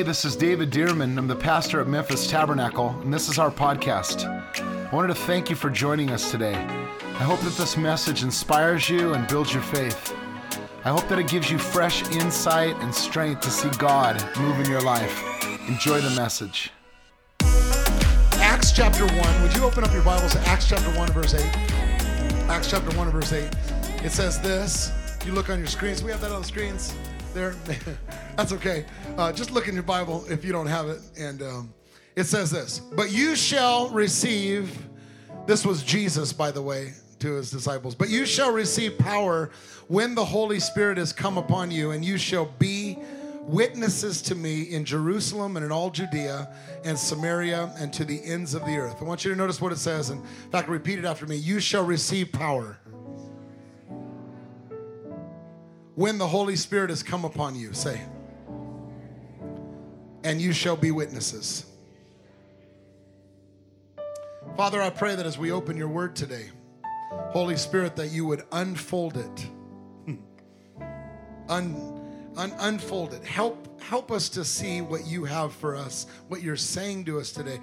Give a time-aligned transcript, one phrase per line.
[0.00, 1.18] Hey, this is David Dirmann.
[1.18, 4.24] I'm the pastor at Memphis Tabernacle, and this is our podcast.
[4.24, 6.54] I wanted to thank you for joining us today.
[6.54, 10.16] I hope that this message inspires you and builds your faith.
[10.86, 14.70] I hope that it gives you fresh insight and strength to see God move in
[14.70, 15.44] your life.
[15.68, 16.70] Enjoy the message.
[18.40, 19.42] Acts chapter 1.
[19.42, 21.44] Would you open up your Bibles to Acts chapter 1, verse 8?
[22.48, 23.50] Acts chapter 1, verse 8.
[24.02, 24.92] It says this.
[25.26, 26.02] You look on your screens.
[26.02, 26.94] We have that on the screens
[27.34, 27.54] there.
[28.40, 28.86] That's okay.
[29.18, 30.98] Uh, just look in your Bible if you don't have it.
[31.18, 31.74] And um,
[32.16, 34.88] it says this But you shall receive,
[35.44, 39.50] this was Jesus, by the way, to his disciples, but you shall receive power
[39.88, 42.96] when the Holy Spirit has come upon you, and you shall be
[43.42, 46.48] witnesses to me in Jerusalem and in all Judea
[46.82, 48.96] and Samaria and to the ends of the earth.
[49.02, 50.08] I want you to notice what it says.
[50.08, 51.36] And in fact, repeat it after me.
[51.36, 52.78] You shall receive power
[55.94, 57.74] when the Holy Spirit has come upon you.
[57.74, 58.00] Say,
[60.24, 61.66] and you shall be witnesses.
[64.56, 66.50] Father, I pray that as we open your word today,
[67.30, 69.46] Holy Spirit, that you would unfold it.
[70.04, 70.16] Hmm.
[71.48, 73.24] Un, un, unfold it.
[73.24, 77.32] Help, help us to see what you have for us, what you're saying to us
[77.32, 77.60] today.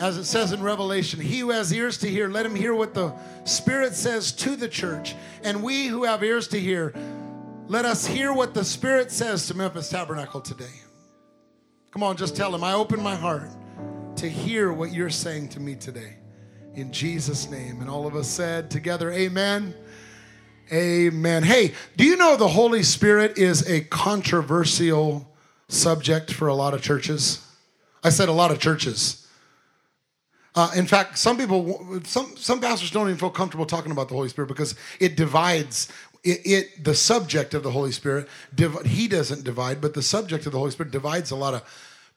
[0.00, 2.94] As it says in Revelation, he who has ears to hear, let him hear what
[2.94, 3.14] the
[3.44, 5.14] Spirit says to the church.
[5.42, 6.94] And we who have ears to hear,
[7.66, 10.80] let us hear what the Spirit says to Memphis Tabernacle today.
[11.90, 13.50] Come on, just tell him, I open my heart
[14.14, 16.18] to hear what you're saying to me today.
[16.74, 17.80] In Jesus' name.
[17.80, 19.74] And all of us said together, Amen.
[20.72, 21.42] Amen.
[21.42, 25.28] Hey, do you know the Holy Spirit is a controversial
[25.66, 27.44] subject for a lot of churches?
[28.04, 29.26] I said a lot of churches.
[30.54, 34.14] Uh, in fact, some people, some some pastors don't even feel comfortable talking about the
[34.14, 35.90] Holy Spirit because it divides.
[36.22, 38.28] It, it the subject of the Holy Spirit.
[38.54, 41.62] Div, he doesn't divide, but the subject of the Holy Spirit divides a lot of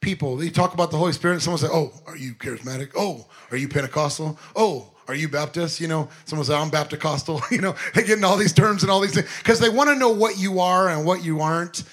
[0.00, 0.36] people.
[0.36, 2.90] They talk about the Holy Spirit, and someone say, "Oh, are you charismatic?
[2.96, 4.38] Oh, are you Pentecostal?
[4.54, 5.80] Oh, are you Baptist?
[5.80, 7.42] You know, someone say, I'm Baptist-costal.
[7.50, 9.90] You know, they get in all these terms and all these things because they want
[9.90, 11.84] to know what you are and what you aren't.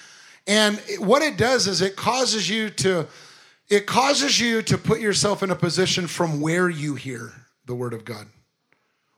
[0.46, 3.06] And what it does is it causes you to,
[3.68, 7.32] it causes you to put yourself in a position from where you hear
[7.66, 8.26] the word of God.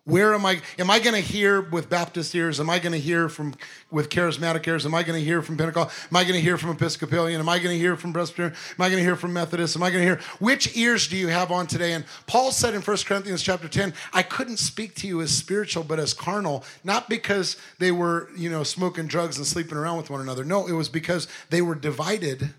[0.07, 0.61] Where am I?
[0.79, 2.61] Am I going to hear with Baptist ears?
[2.61, 3.55] Am I going to hear from
[3.91, 4.85] with charismatic ears?
[4.85, 6.09] Am I going to hear from Pentecost?
[6.11, 7.41] Am I going to hear from Episcopalian?
[7.41, 8.53] Am I going to hear from Presbyterian?
[8.53, 9.77] Am I going to hear from Methodist?
[9.77, 11.95] Am I going to hear which ears do you have on today?
[11.95, 15.85] And Paul said in 1 Corinthians chapter 10, I couldn't speak to you as spiritual
[15.85, 20.11] but as carnal, not because they were, you know, smoking drugs and sleeping around with
[20.11, 20.45] one another.
[20.45, 22.51] No, it was because they were divided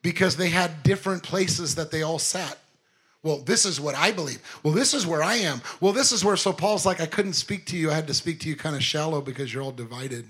[0.00, 2.56] because they had different places that they all sat.
[3.22, 4.42] Well, this is what I believe.
[4.62, 5.62] Well, this is where I am.
[5.80, 7.90] Well, this is where, so Paul's like, I couldn't speak to you.
[7.90, 10.26] I had to speak to you kind of shallow because you're all divided.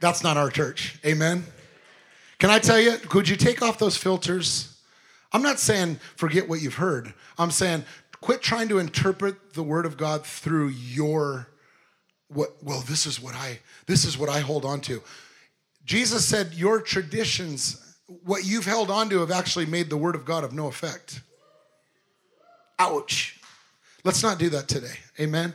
[0.00, 0.98] That's not our church.
[1.04, 1.44] Amen.
[2.38, 4.80] Can I tell you, could you take off those filters?
[5.32, 7.12] I'm not saying forget what you've heard.
[7.38, 7.84] I'm saying
[8.20, 11.48] quit trying to interpret the word of God through your
[12.28, 15.02] what well this is what I this is what I hold on to.
[15.84, 20.24] Jesus said your traditions what you've held on to have actually made the word of
[20.24, 21.20] God of no effect.
[22.78, 23.40] Ouch.
[24.04, 24.94] Let's not do that today.
[25.18, 25.52] Amen.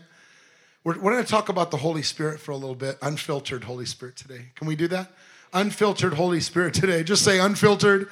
[0.84, 3.86] We're, we're going to talk about the Holy Spirit for a little bit, unfiltered Holy
[3.86, 4.48] Spirit today.
[4.56, 5.12] Can we do that?
[5.54, 7.04] Unfiltered Holy Spirit today.
[7.04, 8.10] Just say unfiltered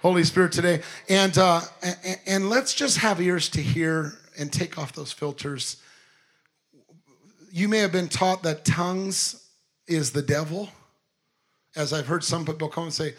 [0.00, 0.80] Holy Spirit today.
[1.08, 5.78] And, uh, and, and let's just have ears to hear and take off those filters.
[7.52, 9.48] You may have been taught that tongues
[9.86, 10.70] is the devil.
[11.76, 13.14] As I've heard some people come and say,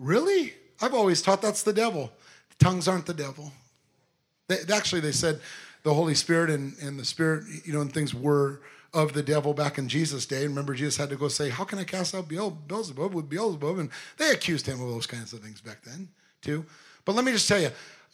[0.00, 0.54] Really?
[0.80, 2.10] I've always taught that's the devil.
[2.58, 3.52] Tongues aren't the devil.
[4.48, 5.40] They, actually, they said
[5.82, 8.62] the Holy Spirit and, and the Spirit, you know, and things were
[8.94, 10.46] of the devil back in Jesus' day.
[10.46, 13.78] Remember, Jesus had to go say, How can I cast out Beelzebub with Beelzebub?
[13.78, 16.08] And they accused him of those kinds of things back then,
[16.40, 16.64] too.
[17.04, 17.70] But let me just tell you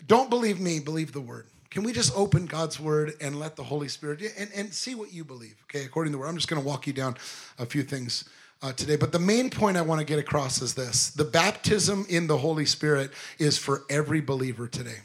[0.08, 1.47] don't believe me, believe the word.
[1.70, 5.12] Can we just open God's word and let the Holy Spirit and, and see what
[5.12, 6.28] you believe, okay, according to the word?
[6.28, 7.16] I'm just going to walk you down
[7.58, 8.24] a few things
[8.62, 8.97] uh, today.
[8.97, 12.38] But the main point I want to get across is this the baptism in the
[12.38, 14.98] Holy Spirit is for every believer today.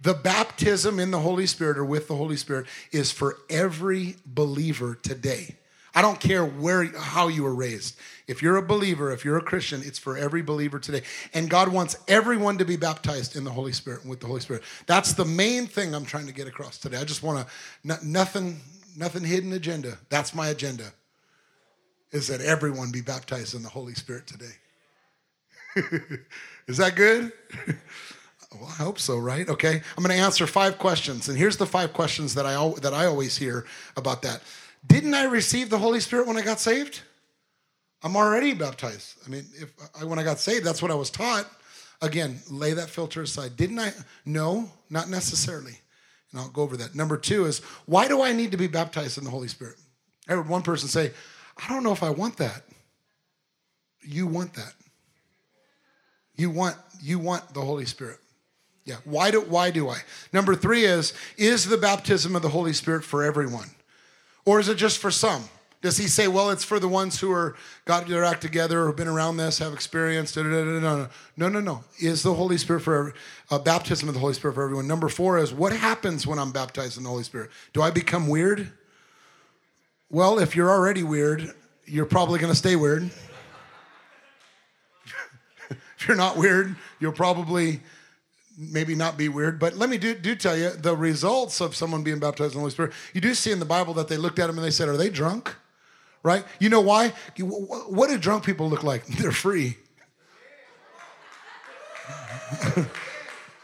[0.00, 4.94] The baptism in the Holy Spirit or with the Holy Spirit is for every believer
[4.94, 5.56] today.
[5.94, 7.98] I don't care where how you were raised.
[8.26, 11.00] If you're a believer, if you're a Christian, it's for every believer today.
[11.32, 14.62] And God wants everyone to be baptized in the Holy Spirit with the Holy Spirit.
[14.86, 16.98] That's the main thing I'm trying to get across today.
[16.98, 17.48] I just want
[17.86, 18.60] to nothing
[18.94, 19.96] nothing hidden agenda.
[20.10, 20.92] That's my agenda
[22.12, 24.54] is that everyone be baptized in the Holy Spirit today.
[26.66, 27.32] is that good?
[28.54, 29.48] well, I hope so, right?
[29.48, 29.82] Okay.
[29.96, 31.28] I'm going to answer five questions.
[31.28, 33.66] And here's the five questions that I, that I always hear
[33.96, 34.42] about that.
[34.86, 37.00] Didn't I receive the Holy Spirit when I got saved?
[38.02, 39.14] I'm already baptized.
[39.26, 41.46] I mean, if I, when I got saved, that's what I was taught.
[42.02, 43.56] Again, lay that filter aside.
[43.56, 43.92] Didn't I?
[44.24, 45.78] No, not necessarily.
[46.30, 46.94] And I'll go over that.
[46.94, 49.76] Number two is why do I need to be baptized in the Holy Spirit?
[50.28, 51.12] I heard one person say,
[51.56, 52.62] I don't know if I want that.
[54.02, 54.74] You want that.
[56.36, 58.18] You want you want the Holy Spirit.
[58.84, 58.96] Yeah.
[59.04, 59.98] Why do why do I?
[60.32, 63.70] Number three is is the baptism of the Holy Spirit for everyone,
[64.44, 65.44] or is it just for some?
[65.82, 67.54] Does he say, well, it's for the ones who are
[67.84, 70.32] got their act together, or have been around this, have experience?
[70.32, 71.84] Da, da, no, no, no, no.
[72.00, 73.14] Is the Holy Spirit for
[73.50, 74.88] uh, baptism of the Holy Spirit for everyone?
[74.88, 77.50] Number four is what happens when I'm baptized in the Holy Spirit?
[77.72, 78.72] Do I become weird?
[80.10, 81.52] Well, if you're already weird,
[81.84, 83.10] you're probably going to stay weird.
[85.98, 87.80] if you're not weird, you'll probably
[88.56, 92.02] maybe not be weird, but let me do, do tell you the results of someone
[92.02, 92.92] being baptized in the Holy Spirit.
[93.12, 94.96] You do see in the Bible that they looked at him and they said, Are
[94.96, 95.54] they drunk?
[96.22, 96.44] Right?
[96.60, 97.12] You know why?
[97.38, 99.06] What do drunk people look like?
[99.18, 99.76] They're free.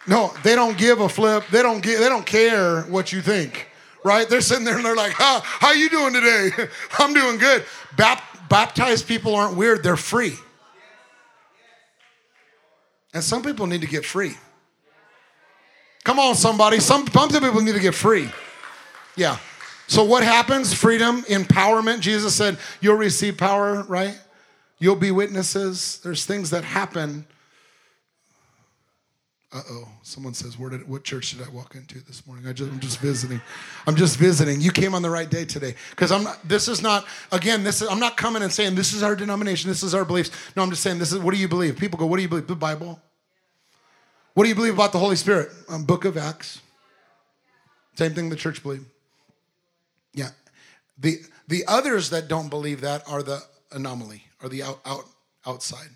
[0.08, 1.44] no, they don't give a flip.
[1.50, 3.68] They don't give, they don't care what you think.
[4.04, 4.28] Right?
[4.28, 6.50] They're sitting there and they're like, "How how you doing today?
[6.98, 7.64] I'm doing good."
[7.96, 9.82] Bap- baptized people aren't weird.
[9.82, 10.36] They're free.
[13.14, 14.34] And some people need to get free.
[16.04, 16.80] Come on, somebody.
[16.80, 18.28] Some, some people need to get free.
[19.16, 19.38] Yeah.
[19.86, 20.72] So what happens?
[20.72, 22.00] Freedom, empowerment.
[22.00, 24.18] Jesus said, You'll receive power, right?
[24.78, 26.00] You'll be witnesses.
[26.02, 27.26] There's things that happen.
[29.54, 29.88] Uh oh.
[30.02, 32.46] Someone says, Where did what church did I walk into this morning?
[32.46, 33.40] I just, I'm just visiting.
[33.86, 34.62] I'm just visiting.
[34.62, 35.74] You came on the right day today.
[35.90, 38.94] Because I'm not, this is not, again, this is I'm not coming and saying this
[38.94, 40.30] is our denomination, this is our beliefs.
[40.56, 41.76] No, I'm just saying this is what do you believe?
[41.76, 42.46] People go, What do you believe?
[42.46, 43.00] The Bible.
[44.34, 45.50] What do you believe about the Holy Spirit?
[45.68, 46.62] Um, Book of Acts.
[47.94, 48.86] Same thing the church believe.
[50.14, 50.30] Yeah.
[50.98, 55.04] The the others that don't believe that are the anomaly, or the out, out
[55.46, 55.88] outside.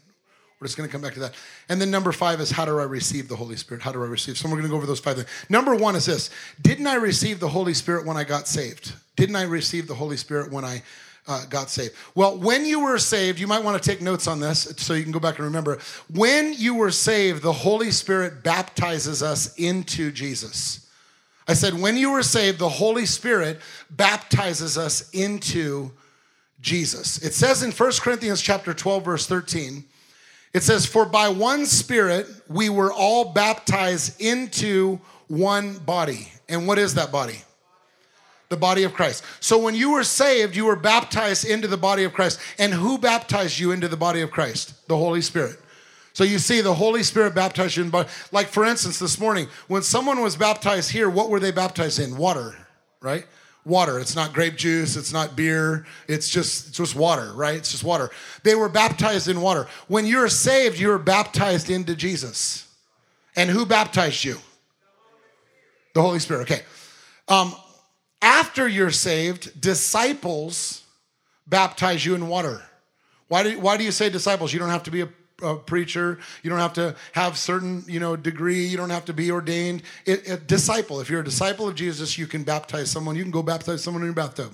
[0.60, 1.34] We're just going to come back to that.
[1.68, 3.82] And then number five is how do I receive the Holy Spirit?
[3.82, 4.38] How do I receive?
[4.38, 5.28] So we're going to go over those five things.
[5.50, 6.30] Number one is this:
[6.62, 8.94] Didn't I receive the Holy Spirit when I got saved?
[9.16, 10.82] Didn't I receive the Holy Spirit when I
[11.28, 11.94] uh, got saved.
[12.14, 15.02] Well, when you were saved, you might want to take notes on this so you
[15.02, 15.78] can go back and remember.
[16.12, 20.88] When you were saved, the Holy Spirit baptizes us into Jesus.
[21.48, 23.60] I said, when you were saved, the Holy Spirit
[23.90, 25.90] baptizes us into
[26.60, 27.22] Jesus.
[27.22, 29.84] It says in 1 Corinthians chapter 12, verse 13,
[30.56, 34.98] it says, For by one Spirit we were all baptized into
[35.28, 36.32] one body.
[36.48, 37.42] And what is that body?
[38.48, 39.24] the body of Christ.
[39.40, 42.38] So when you were saved, you were baptized into the body of Christ.
[42.58, 44.86] And who baptized you into the body of Christ?
[44.86, 45.58] The Holy Spirit.
[46.12, 48.08] So you see, the Holy Spirit baptized you in body.
[48.30, 52.16] Like for instance, this morning, when someone was baptized here, what were they baptized in?
[52.16, 52.56] Water,
[53.00, 53.26] right?
[53.66, 53.98] Water.
[53.98, 54.96] It's not grape juice.
[54.96, 55.86] It's not beer.
[56.06, 57.56] It's just it's just water, right?
[57.56, 58.10] It's just water.
[58.44, 59.66] They were baptized in water.
[59.88, 62.72] When you're saved, you're baptized into Jesus.
[63.34, 64.38] And who baptized you?
[65.94, 66.42] The Holy Spirit.
[66.42, 66.62] Okay.
[67.28, 67.54] Um,
[68.22, 70.84] after you're saved, disciples
[71.46, 72.62] baptize you in water.
[73.28, 74.52] Why do, why do you say disciples?
[74.52, 75.08] You don't have to be a,
[75.42, 76.18] a preacher.
[76.42, 78.64] You don't have to have certain, you know, degree.
[78.66, 79.82] You don't have to be ordained.
[80.04, 81.00] It, it, disciple.
[81.00, 83.16] If you're a disciple of Jesus, you can baptize someone.
[83.16, 84.52] You can go baptize someone in your bathtub,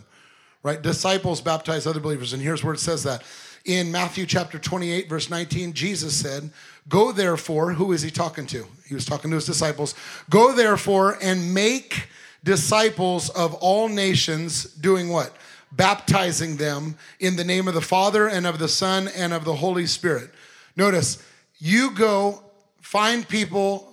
[0.63, 0.81] right?
[0.81, 2.33] Disciples baptize other believers.
[2.33, 3.23] And here's where it says that.
[3.65, 6.51] In Matthew chapter 28, verse 19, Jesus said,
[6.89, 8.67] Go therefore, who is he talking to?
[8.89, 9.95] He was talking to his disciples.
[10.29, 12.09] Go therefore and make
[12.43, 15.37] disciples of all nations, doing what?
[15.71, 19.55] Baptizing them in the name of the Father and of the Son and of the
[19.55, 20.31] Holy Spirit.
[20.77, 21.23] Notice,
[21.59, 22.43] you go
[22.81, 23.93] find people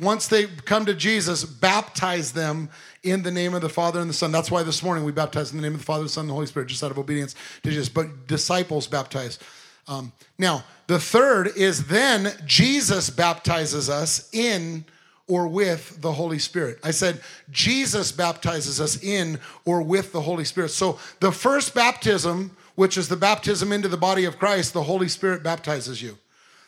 [0.00, 2.68] once they come to Jesus, baptize them
[3.02, 4.32] in the name of the Father and the Son.
[4.32, 6.30] That's why this morning we baptize in the name of the Father, the Son, and
[6.30, 7.88] the Holy Spirit, just out of obedience to Jesus.
[7.88, 9.38] But disciples baptize.
[9.86, 14.84] Um, now, the third is then Jesus baptizes us in
[15.28, 16.78] or with the Holy Spirit.
[16.82, 20.70] I said Jesus baptizes us in or with the Holy Spirit.
[20.70, 25.08] So the first baptism, which is the baptism into the body of Christ, the Holy
[25.08, 26.18] Spirit baptizes you.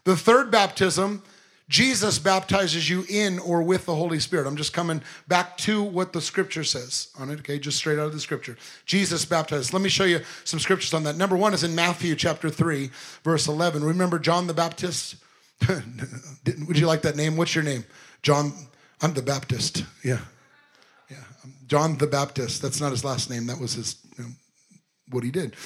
[0.04, 1.22] The third baptism,
[1.68, 4.46] Jesus baptizes you in or with the Holy Spirit.
[4.46, 7.58] I'm just coming back to what the scripture says on it, okay?
[7.58, 8.56] Just straight out of the scripture.
[8.84, 9.72] Jesus baptized.
[9.72, 11.16] Let me show you some scriptures on that.
[11.16, 12.90] Number one is in Matthew chapter 3,
[13.24, 13.82] verse 11.
[13.82, 15.16] Remember John the Baptist?
[15.68, 17.36] Would you like that name?
[17.36, 17.84] What's your name?
[18.22, 18.52] John,
[19.02, 19.84] I'm the Baptist.
[20.04, 20.20] Yeah.
[21.10, 21.16] Yeah.
[21.66, 22.62] John the Baptist.
[22.62, 23.46] That's not his last name.
[23.46, 24.30] That was his, you know,
[25.10, 25.56] what he did.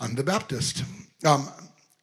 [0.00, 0.82] I'm the Baptist.
[1.24, 1.48] Um,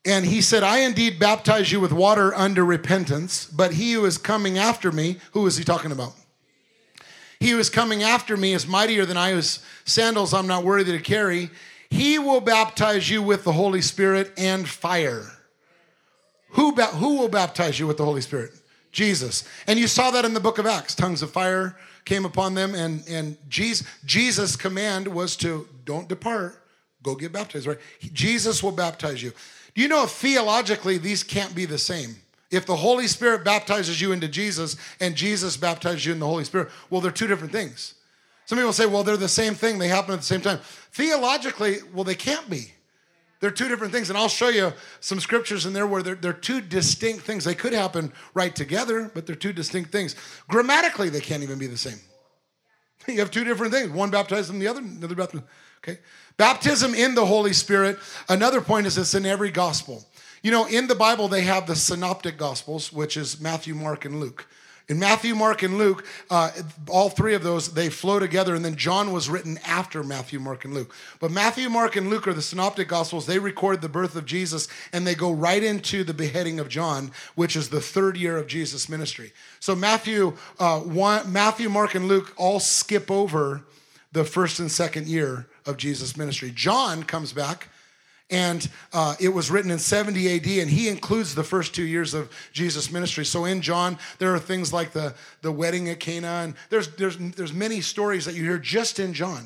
[0.05, 4.17] and he said, I indeed baptize you with water under repentance, but he who is
[4.17, 6.13] coming after me, who is he talking about?
[7.39, 10.91] He who is coming after me is mightier than I, whose sandals I'm not worthy
[10.93, 11.49] to carry.
[11.89, 15.23] He will baptize you with the Holy Spirit and fire.
[16.51, 18.51] Who, ba- who will baptize you with the Holy Spirit?
[18.91, 19.43] Jesus.
[19.67, 20.95] And you saw that in the book of Acts.
[20.95, 26.61] Tongues of fire came upon them, and, and Jesus, Jesus' command was to don't depart,
[27.07, 27.79] go get baptized, right?
[28.13, 29.31] Jesus will baptize you.
[29.73, 32.15] Do you know if theologically these can't be the same?
[32.49, 36.43] If the Holy Spirit baptizes you into Jesus and Jesus baptizes you in the Holy
[36.45, 37.93] Spirit, well, they're two different things.
[38.45, 40.59] Some people say, well, they're the same thing, they happen at the same time.
[40.93, 42.71] Theologically, well, they can't be.
[43.39, 44.09] They're two different things.
[44.09, 47.43] And I'll show you some scriptures in there where they're, they're two distinct things.
[47.43, 50.15] They could happen right together, but they're two distinct things.
[50.47, 51.99] Grammatically, they can't even be the same.
[53.07, 53.89] You have two different things.
[53.89, 55.47] One baptizes them, the other, another baptism.
[55.77, 55.99] Okay.
[56.37, 57.97] Baptism in the Holy Spirit.
[58.29, 60.05] Another point is it's in every gospel.
[60.43, 64.19] You know, in the Bible, they have the synoptic gospels, which is Matthew, Mark, and
[64.19, 64.45] Luke.
[64.89, 66.49] In Matthew, Mark, and Luke, uh,
[66.87, 70.63] all three of those, they flow together, and then John was written after Matthew, Mark,
[70.63, 70.95] and Luke.
[71.19, 73.25] But Matthew, Mark, and Luke are the synoptic gospels.
[73.25, 77.11] They record the birth of Jesus, and they go right into the beheading of John,
[77.35, 79.33] which is the third year of Jesus' ministry.
[79.59, 83.63] So Matthew, uh, one, Matthew, Mark, and Luke all skip over
[84.17, 86.51] the first and second year of Jesus' ministry.
[86.53, 87.69] John comes back
[88.31, 92.13] and uh, it was written in 70 AD, and he includes the first two years
[92.13, 93.23] of Jesus' ministry.
[93.23, 97.17] So in John, there are things like the, the wedding at Cana, and there's, there's,
[97.17, 99.45] there's many stories that you hear just in John,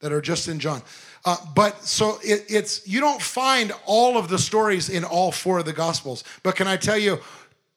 [0.00, 0.82] that are just in John.
[1.24, 5.60] Uh, but so it, it's, you don't find all of the stories in all four
[5.60, 6.22] of the Gospels.
[6.42, 7.18] But can I tell you,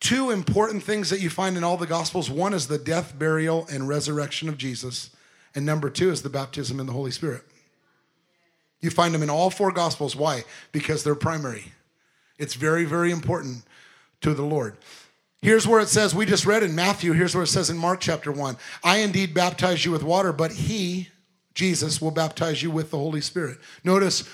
[0.01, 3.67] two important things that you find in all the Gospels one is the death, burial,
[3.71, 5.11] and resurrection of Jesus,
[5.55, 7.43] and number two is the baptism in the Holy Spirit.
[8.81, 10.15] You find them in all four Gospels.
[10.15, 10.43] Why?
[10.71, 11.71] Because they're primary.
[12.37, 13.63] It's very, very important
[14.21, 14.77] to the Lord.
[15.41, 18.01] Here's where it says, we just read in Matthew, here's where it says in Mark
[18.01, 21.09] chapter 1 I indeed baptize you with water, but he,
[21.53, 23.59] Jesus, will baptize you with the Holy Spirit.
[23.83, 24.27] Notice,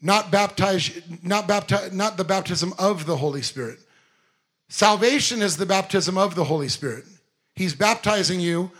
[0.00, 3.78] not baptize, not baptize, not the baptism of the Holy Spirit.
[4.68, 7.04] Salvation is the baptism of the Holy Spirit.
[7.54, 8.70] He's baptizing you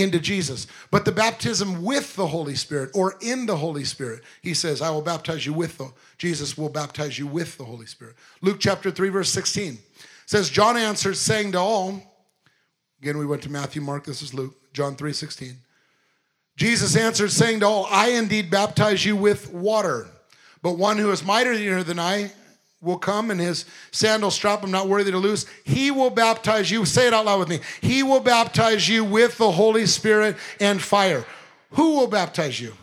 [0.00, 0.66] into Jesus.
[0.90, 4.90] But the baptism with the Holy Spirit or in the Holy Spirit, he says, I
[4.90, 8.16] will baptize you with the, Jesus will baptize you with the Holy Spirit.
[8.40, 9.78] Luke chapter 3, verse 16
[10.26, 12.02] says, John answered, saying to all,
[13.00, 15.56] again, we went to Matthew, Mark, this is Luke, John 3, 16.
[16.56, 20.08] Jesus answered, saying to all, I indeed baptize you with water,
[20.60, 22.32] but one who is mightier than I
[22.80, 25.46] will come and his sandal strap I'm not worthy to loose.
[25.64, 26.84] He will baptize you.
[26.84, 27.60] Say it out loud with me.
[27.80, 31.24] He will baptize you with the Holy Spirit and fire.
[31.70, 32.74] Who will baptize you?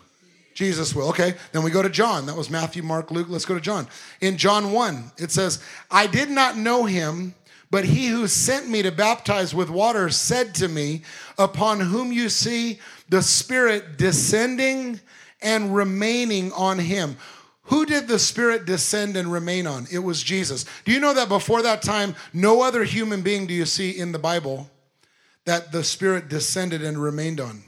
[0.53, 1.09] Jesus will.
[1.09, 1.35] Okay.
[1.51, 2.25] Then we go to John.
[2.25, 3.27] That was Matthew, Mark, Luke.
[3.29, 3.87] Let's go to John.
[4.21, 5.61] In John 1, it says,
[5.91, 7.35] I did not know him,
[7.71, 11.03] but he who sent me to baptize with water said to me,
[11.37, 14.99] Upon whom you see the Spirit descending
[15.41, 17.17] and remaining on him.
[17.65, 19.87] Who did the Spirit descend and remain on?
[19.91, 20.65] It was Jesus.
[20.83, 24.11] Do you know that before that time, no other human being do you see in
[24.11, 24.69] the Bible
[25.45, 27.63] that the Spirit descended and remained on?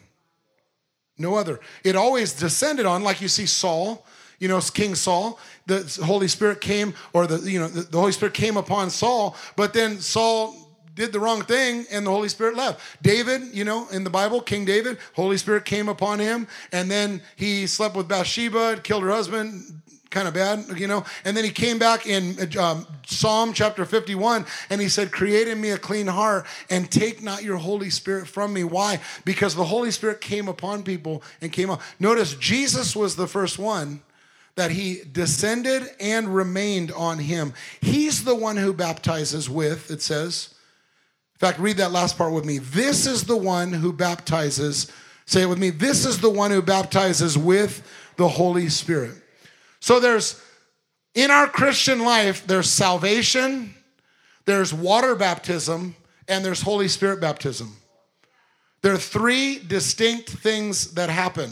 [1.18, 1.60] No other.
[1.84, 4.06] It always descended on, like you see Saul,
[4.39, 5.39] you know, King Saul.
[5.66, 9.74] The Holy Spirit came, or the you know, the Holy Spirit came upon Saul, but
[9.74, 10.56] then Saul
[10.98, 12.82] did the wrong thing and the Holy Spirit left.
[13.01, 17.22] David, you know, in the Bible, King David, Holy Spirit came upon him and then
[17.36, 21.04] he slept with Bathsheba, killed her husband, kind of bad, you know.
[21.26, 25.60] And then he came back in um, Psalm chapter 51 and he said, Create in
[25.60, 28.64] me a clean heart and take not your Holy Spirit from me.
[28.64, 29.00] Why?
[29.26, 31.82] Because the Holy Spirit came upon people and came up.
[32.00, 34.02] Notice Jesus was the first one
[34.56, 37.54] that he descended and remained on him.
[37.80, 40.54] He's the one who baptizes with, it says.
[41.36, 42.58] In fact, read that last part with me.
[42.58, 44.92] This is the one who baptizes.
[45.28, 45.70] Say it with me.
[45.70, 49.14] This is the one who baptizes with the Holy Spirit.
[49.79, 50.41] So there's,
[51.13, 53.74] in our Christian life, there's salvation,
[54.46, 55.96] there's water baptism,
[56.27, 57.75] and there's Holy Spirit baptism.
[58.81, 61.51] There are three distinct things that happen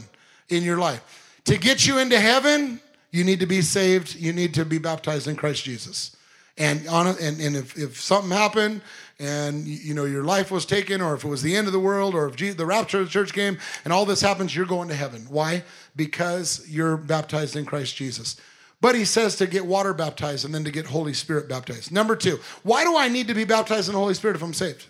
[0.50, 1.40] in your life.
[1.46, 2.80] To get you into heaven,
[3.12, 6.16] you need to be saved, you need to be baptized in Christ Jesus.
[6.58, 8.82] And on and, and if, if something happened
[9.20, 11.80] and you know your life was taken or if it was the end of the
[11.80, 14.90] world or if the rapture of the church came and all this happens you're going
[14.90, 15.26] to heaven.
[15.30, 15.64] Why?
[15.96, 18.36] Because you're baptized in christ jesus.
[18.82, 21.92] But he says to get water baptized and then to get holy spirit baptized.
[21.92, 24.54] Number two why do i need to be baptized in the holy spirit if i'm
[24.54, 24.86] saved?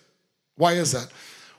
[0.56, 1.10] Why is that?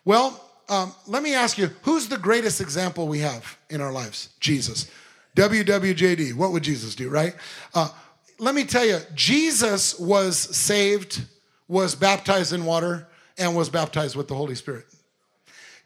[0.05, 4.31] Well um, let me ask you who's the greatest example we have in our lives?
[4.41, 4.91] Jesus.
[5.37, 7.35] Wwjd what would jesus do right?
[7.75, 7.91] Uh,
[8.39, 11.23] let me tell you jesus was saved
[11.69, 13.09] was baptized in water
[13.39, 14.87] and was baptized with the Holy Spirit.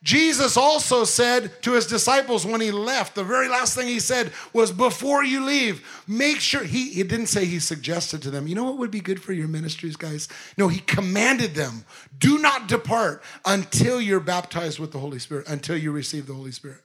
[0.03, 4.33] Jesus also said to his disciples when he left, the very last thing he said
[4.55, 6.65] was, Before you leave, make sure.
[6.65, 9.35] He, he didn't say he suggested to them, You know what would be good for
[9.35, 10.29] your ministries, guys?
[10.57, 11.85] No, he commanded them,
[12.19, 16.53] Do not depart until you're baptized with the Holy Spirit, until you receive the Holy
[16.53, 16.81] Spirit.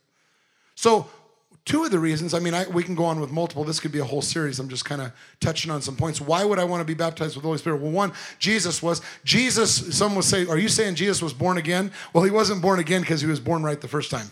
[0.75, 1.07] So
[1.65, 3.91] two of the reasons i mean I, we can go on with multiple this could
[3.91, 6.21] be a whole series i'm just kind of touching on some points.
[6.21, 7.81] Why would i want to be baptized with the holy spirit?
[7.81, 11.91] Well one jesus was jesus some would say are you saying jesus was born again?
[12.13, 14.27] Well he wasn't born again because he was born right the first time.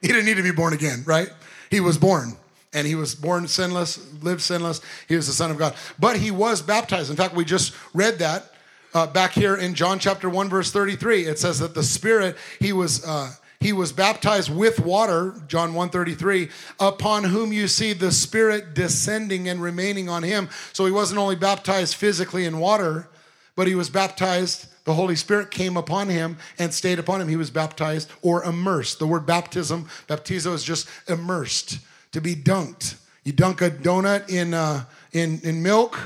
[0.00, 1.28] He didn't need to be born again right?
[1.70, 2.36] He was born
[2.72, 5.74] and he was born sinless lived sinless he was the son of god.
[5.98, 7.10] But he was baptized.
[7.10, 8.52] In fact we just read that
[8.94, 12.72] uh, back here in john chapter 1 verse 33 it says that the spirit he
[12.72, 16.48] was uh, he was baptized with water john 133
[16.78, 20.48] upon whom you see the spirit descending and remaining on him.
[20.72, 23.08] So he wasn't only baptized physically in water
[23.56, 27.26] but he was baptized the holy spirit came upon him and stayed upon him.
[27.26, 29.00] He was baptized or immersed.
[29.00, 31.80] The word baptism baptizo is just immersed
[32.12, 32.94] to be dunked.
[33.24, 35.98] You dunk a donut in, uh, in, in milk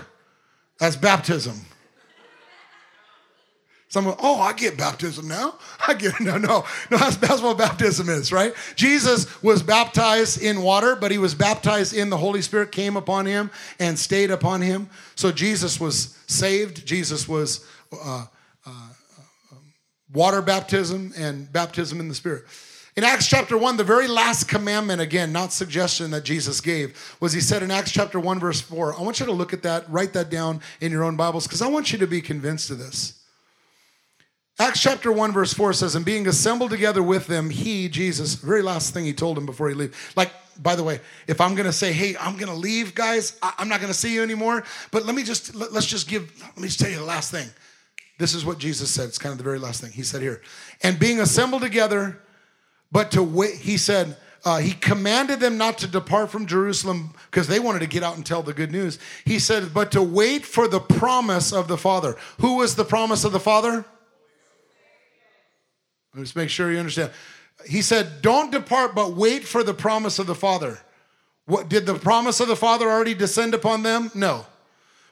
[0.78, 1.60] that's baptism
[3.90, 5.56] Someone, oh, I get baptism now.
[5.88, 6.96] I get no, no, no.
[6.96, 8.54] That's, that's what baptism is, right?
[8.76, 13.26] Jesus was baptized in water, but he was baptized in the Holy Spirit came upon
[13.26, 14.88] him and stayed upon him.
[15.16, 16.86] So Jesus was saved.
[16.86, 18.26] Jesus was uh,
[18.64, 19.56] uh, uh,
[20.12, 22.44] water baptism and baptism in the Spirit.
[22.96, 27.32] In Acts chapter 1, the very last commandment, again, not suggestion that Jesus gave, was
[27.32, 28.94] he said in Acts chapter 1, verse 4.
[28.96, 31.62] I want you to look at that, write that down in your own Bibles, because
[31.62, 33.19] I want you to be convinced of this.
[34.60, 38.60] Acts chapter 1, verse 4 says, And being assembled together with them, he, Jesus, very
[38.60, 40.12] last thing he told him before he leave.
[40.16, 40.30] Like,
[40.62, 43.80] by the way, if I'm gonna say, hey, I'm gonna leave, guys, I- am not
[43.80, 46.78] gonna see you anymore, but let me just let, us just give, let me just
[46.78, 47.48] tell you the last thing.
[48.18, 49.08] This is what Jesus said.
[49.08, 49.92] It's kind of the very last thing.
[49.92, 50.42] He said here,
[50.82, 52.20] and being assembled together,
[52.92, 54.14] but to wait, he said,
[54.44, 58.16] uh, he commanded them not to depart from Jerusalem because they wanted to get out
[58.16, 58.98] and tell the good news.
[59.24, 62.16] He said, but to wait for the promise of the Father.
[62.40, 63.86] Who was the promise of the Father?
[66.14, 67.10] Let's make sure you understand.
[67.66, 70.80] He said, Don't depart, but wait for the promise of the Father.
[71.46, 74.10] What, did the promise of the Father already descend upon them?
[74.14, 74.46] No.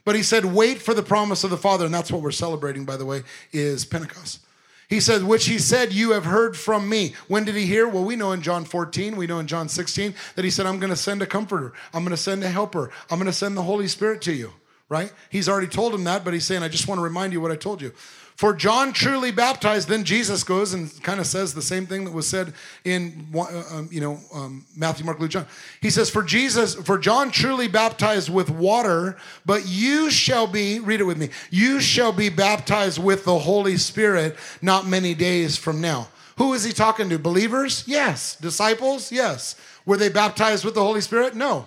[0.05, 1.85] But he said, Wait for the promise of the Father.
[1.85, 4.41] And that's what we're celebrating, by the way, is Pentecost.
[4.89, 7.15] He said, which he said, You have heard from me.
[7.29, 7.87] When did he hear?
[7.87, 10.79] Well, we know in John 14, we know in John 16 that he said, I'm
[10.79, 13.57] going to send a comforter, I'm going to send a helper, I'm going to send
[13.57, 14.53] the Holy Spirit to you,
[14.89, 15.13] right?
[15.29, 17.53] He's already told him that, but he's saying, I just want to remind you what
[17.53, 17.93] I told you.
[18.39, 22.13] For John truly baptized, then Jesus goes and kind of says the same thing that
[22.13, 23.41] was said in uh,
[23.73, 25.45] um, you know um, Matthew, Mark, Luke, John.
[25.81, 31.01] He says, "For Jesus, for John truly baptized with water, but you shall be read
[31.01, 31.31] it with me.
[31.51, 36.63] You shall be baptized with the Holy Spirit not many days from now." Who is
[36.63, 37.19] he talking to?
[37.19, 37.83] Believers?
[37.89, 38.37] Yes.
[38.37, 39.11] Disciples?
[39.11, 39.57] Yes.
[39.85, 41.35] Were they baptized with the Holy Spirit?
[41.35, 41.67] No.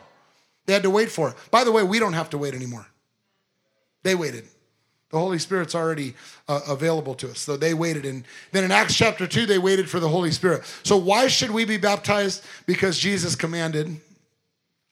[0.67, 1.35] They had to wait for it.
[1.51, 2.87] By the way, we don't have to wait anymore.
[4.03, 4.47] They waited.
[5.11, 6.13] The Holy Spirit's already
[6.47, 7.39] uh, available to us.
[7.39, 8.05] So they waited.
[8.05, 10.63] And then in Acts chapter 2, they waited for the Holy Spirit.
[10.83, 12.45] So why should we be baptized?
[12.65, 13.99] Because Jesus commanded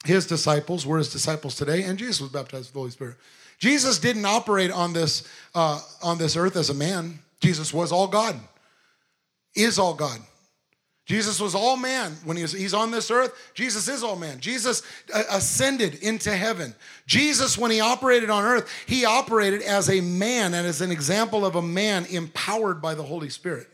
[0.06, 3.16] his disciples, we're his disciples today, and Jesus was baptized with the Holy Spirit.
[3.58, 7.20] Jesus didn't operate on this, uh, on this earth as a man.
[7.42, 8.40] Jesus was all God,
[9.56, 10.20] is all God.
[11.10, 13.34] Jesus was all man when he was, he's on this earth.
[13.56, 14.40] Jesus is all man.
[14.40, 16.76] Jesus uh, ascended into heaven.
[17.08, 21.48] Jesus, when he operated on earth, he operated as a man and as an example
[21.48, 23.66] of a man empowered by the Holy Spirit.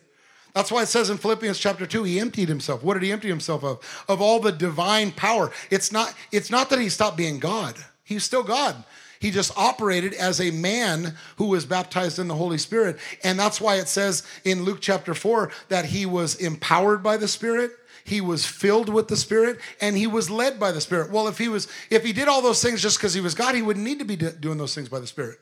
[0.54, 2.82] That's why it says in Philippians chapter 2, he emptied himself.
[2.82, 4.06] What did he empty himself of?
[4.08, 5.52] Of all the divine power.
[5.70, 7.76] It's not, it's not that he stopped being God.
[8.06, 8.82] He's still God.
[9.26, 13.00] He just operated as a man who was baptized in the Holy Spirit.
[13.24, 17.28] And that's why it says in Luke chapter 4 that he was empowered by the
[17.28, 17.72] Spirit
[18.04, 21.10] he was filled with the spirit and he was led by the spirit.
[21.10, 23.56] Well if he was if he did all those things just because he was god
[23.56, 25.40] he wouldn't need to be doing those things by the spirit.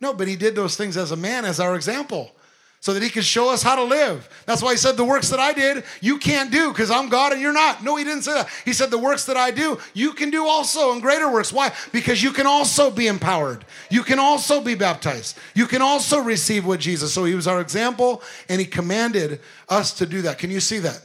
[0.00, 2.30] No but he did those things as a man as our example
[2.80, 4.28] so that he could show us how to live.
[4.46, 7.32] That's why he said, The works that I did, you can't do because I'm God
[7.32, 7.82] and you're not.
[7.82, 8.48] No, he didn't say that.
[8.64, 11.52] He said, The works that I do, you can do also and greater works.
[11.52, 11.72] Why?
[11.92, 13.64] Because you can also be empowered.
[13.90, 15.38] You can also be baptized.
[15.54, 17.12] You can also receive what Jesus.
[17.12, 20.38] So he was our example and he commanded us to do that.
[20.38, 21.02] Can you see that?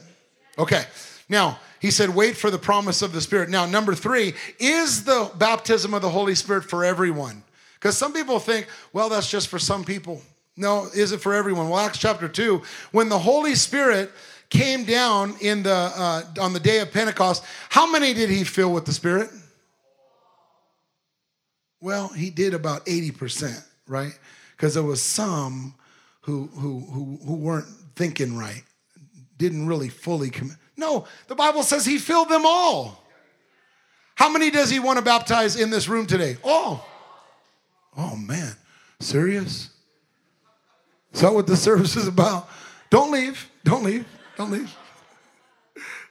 [0.58, 0.84] Okay.
[1.28, 3.48] Now, he said, Wait for the promise of the Spirit.
[3.48, 7.42] Now, number three, is the baptism of the Holy Spirit for everyone?
[7.74, 10.22] Because some people think, well, that's just for some people.
[10.56, 11.68] No, is it for everyone?
[11.68, 12.62] Well, Acts chapter 2,
[12.92, 14.12] when the Holy Spirit
[14.50, 18.72] came down in the uh, on the day of Pentecost, how many did he fill
[18.72, 19.30] with the Spirit?
[21.80, 24.18] Well, he did about 80%, right?
[24.56, 25.74] Because there was some
[26.22, 28.62] who, who, who, who weren't thinking right,
[29.36, 30.56] didn't really fully commit.
[30.78, 33.04] No, the Bible says he filled them all.
[34.14, 36.38] How many does he want to baptize in this room today?
[36.42, 36.88] All.
[37.98, 38.54] Oh, man.
[39.00, 39.68] Serious?
[41.14, 42.48] Is that what the service is about?
[42.90, 43.48] Don't leave.
[43.64, 44.04] Don't leave.
[44.36, 44.76] Don't leave.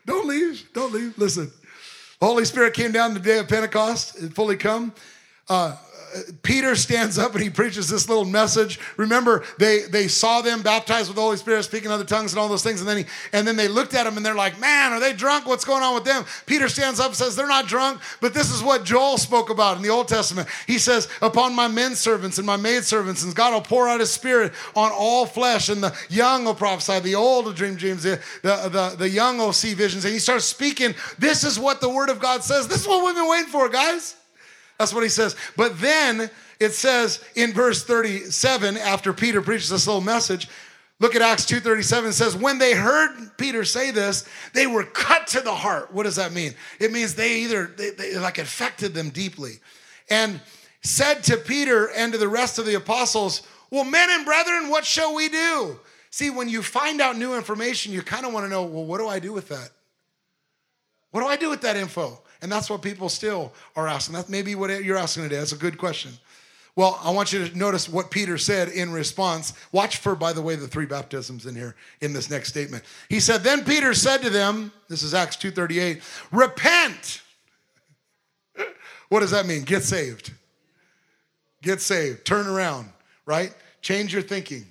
[0.05, 0.69] Don't leave.
[0.73, 1.17] Don't leave.
[1.17, 1.51] Listen.
[2.21, 4.93] Holy Spirit came down the day of Pentecost, it fully come.
[5.49, 5.75] Uh,
[6.41, 8.79] Peter stands up and he preaches this little message.
[8.97, 12.47] Remember, they they saw them baptized with the Holy Spirit, speaking other tongues and all
[12.47, 14.93] those things, and then he and then they looked at him and they're like, "Man,
[14.93, 15.45] are they drunk?
[15.45, 18.51] What's going on with them?" Peter stands up and says, "They're not drunk, but this
[18.51, 20.47] is what Joel spoke about in the Old Testament.
[20.67, 23.99] He says, "Upon my men servants and my maid servants, and God will pour out
[23.99, 28.03] His Spirit on all flesh, and the young will prophesy, the old will dream dreams,
[28.03, 30.95] the the the, the young will see visions." And he starts speaking.
[31.17, 32.67] This is what the Word of God says.
[32.67, 34.15] This is what we've been waiting for, guys.
[34.79, 35.35] That's what he says.
[35.55, 40.49] But then it says in verse 37, after Peter preaches this little message,
[40.99, 45.27] look at Acts 2.37, it says, when they heard Peter say this, they were cut
[45.27, 45.93] to the heart.
[45.93, 46.53] What does that mean?
[46.79, 49.59] It means they either, they, they like affected them deeply.
[50.09, 50.41] And
[50.81, 54.85] said to Peter and to the rest of the apostles, well, men and brethren, what
[54.85, 55.79] shall we do?
[56.09, 58.99] See, when you find out new information, you kind of want to know, well, what
[58.99, 59.71] do I do with that?
[61.09, 62.21] What do I do with that info?
[62.43, 64.15] And that's what people still are asking.
[64.15, 65.37] That's maybe what you're asking today.
[65.37, 66.11] That's a good question.
[66.75, 69.53] Well, I want you to notice what Peter said in response.
[69.71, 72.83] Watch for, by the way, the three baptisms in here in this next statement.
[73.07, 76.01] He said, Then Peter said to them, this is Acts 2:38,
[76.31, 77.21] repent.
[79.09, 79.61] What does that mean?
[79.61, 80.33] Get saved.
[81.61, 82.25] Get saved.
[82.25, 82.89] Turn around,
[83.27, 83.53] right?
[83.81, 84.65] Change your thinking.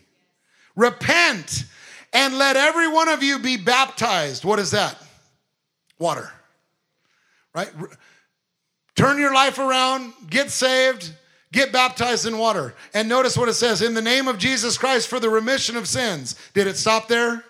[0.74, 1.64] Repent
[2.12, 4.44] and let every one of you be baptized.
[4.44, 5.00] What is that?
[6.00, 6.32] Water
[7.54, 7.70] right?
[8.94, 11.12] Turn your life around, get saved,
[11.50, 12.74] get baptized in water.
[12.94, 15.88] And notice what it says in the name of Jesus Christ for the remission of
[15.88, 16.36] sins.
[16.54, 17.44] Did it stop there?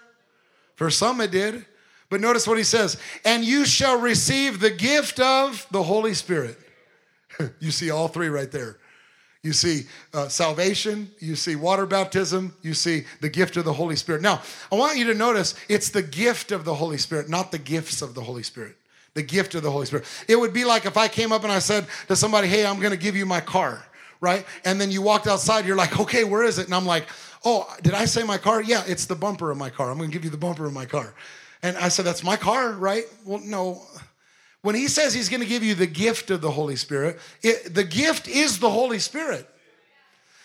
[0.76, 1.66] For some, it did.
[2.10, 6.58] But notice what he says and you shall receive the gift of the Holy Spirit.
[7.60, 8.78] you see all three right there.
[9.42, 13.96] You see uh, salvation, you see water baptism, you see the gift of the Holy
[13.96, 14.22] Spirit.
[14.22, 17.58] Now, I want you to notice it's the gift of the Holy Spirit, not the
[17.58, 18.76] gifts of the Holy Spirit
[19.14, 20.06] the gift of the Holy Spirit.
[20.28, 22.78] It would be like if I came up and I said to somebody, Hey, I'm
[22.78, 23.84] going to give you my car,
[24.20, 24.46] right?
[24.64, 26.66] And then you walked outside, you're like, Okay, where is it?
[26.66, 27.06] And I'm like,
[27.44, 28.62] Oh, did I say my car?
[28.62, 29.90] Yeah, it's the bumper of my car.
[29.90, 31.14] I'm going to give you the bumper of my car.
[31.62, 33.04] And I said, That's my car, right?
[33.24, 33.82] Well, no.
[34.62, 37.74] When he says he's going to give you the gift of the Holy Spirit, it,
[37.74, 39.48] the gift is the Holy Spirit.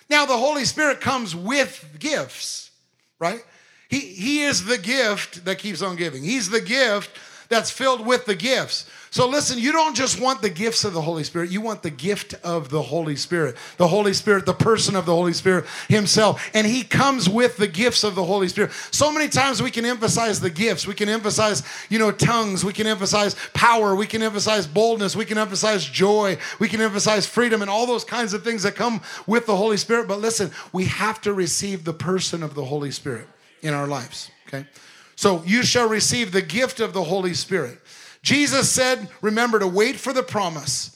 [0.10, 2.72] Now, the Holy Spirit comes with gifts,
[3.20, 3.44] right?
[3.90, 6.24] He, he is the gift that keeps on giving.
[6.24, 7.12] He's the gift
[7.50, 8.90] that's filled with the gifts.
[9.10, 11.90] So listen, you don't just want the gifts of the Holy Spirit, you want the
[11.90, 13.56] gift of the Holy Spirit.
[13.78, 16.50] The Holy Spirit, the person of the Holy Spirit himself.
[16.54, 18.72] And he comes with the gifts of the Holy Spirit.
[18.92, 20.86] So many times we can emphasize the gifts.
[20.86, 25.26] We can emphasize, you know, tongues, we can emphasize power, we can emphasize boldness, we
[25.26, 29.02] can emphasize joy, we can emphasize freedom and all those kinds of things that come
[29.26, 30.08] with the Holy Spirit.
[30.08, 33.28] But listen, we have to receive the person of the Holy Spirit
[33.62, 34.66] in our lives, okay?
[35.18, 37.80] So you shall receive the gift of the Holy Spirit.
[38.22, 40.96] Jesus said, remember to wait for the promise.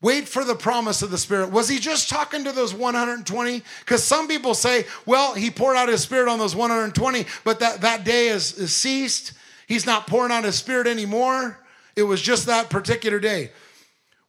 [0.00, 1.50] Wait for the promise of the Spirit.
[1.50, 3.62] Was he just talking to those 120?
[3.80, 7.82] Because some people say, well, he poured out his Spirit on those 120, but that,
[7.82, 9.34] that day is, is ceased.
[9.66, 11.58] He's not pouring out his Spirit anymore.
[11.96, 13.52] It was just that particular day.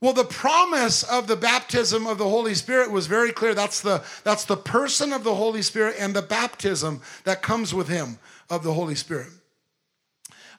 [0.02, 3.54] Well, the promise of the baptism of the Holy Spirit was very clear.
[3.54, 7.88] That's the, that's the person of the Holy Spirit and the baptism that comes with
[7.88, 9.30] him of the Holy Spirit.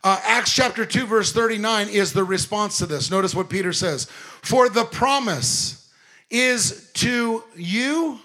[0.05, 3.11] Uh, Acts chapter 2, verse 39 is the response to this.
[3.11, 4.05] Notice what Peter says
[4.43, 5.91] For the promise
[6.31, 8.21] is to you.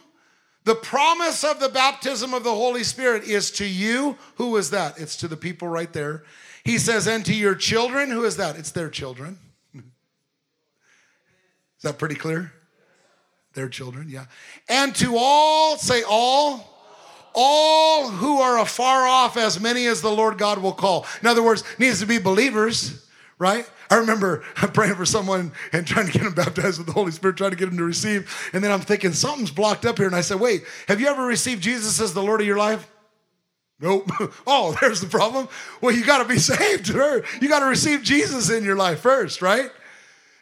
[0.64, 4.18] The promise of the baptism of the Holy Spirit is to you.
[4.36, 5.00] Who is that?
[5.00, 6.24] It's to the people right there.
[6.64, 8.12] He says, and to your children.
[8.12, 8.56] Who is that?
[8.58, 9.40] It's their children.
[9.74, 9.82] Is
[11.82, 12.54] that pretty clear?
[13.54, 14.26] Their children, yeah.
[14.70, 16.81] And to all, say all
[17.34, 21.06] all who are afar off, as many as the Lord God will call.
[21.22, 23.06] In other words, needs to be believers,
[23.40, 23.70] right?
[23.90, 27.38] I remember praying for someone and trying to get them baptized with the Holy Spirit,
[27.38, 28.50] trying to get them to receive.
[28.54, 30.08] And then I'm thinking, something's blocked up here.
[30.08, 32.90] And I said, wait, have you ever received Jesus as the Lord of your life?
[33.82, 34.10] Nope.
[34.48, 35.50] oh, there's the problem.
[35.82, 36.88] Well, you got to be saved.
[36.88, 39.70] You got to receive Jesus in your life first, right?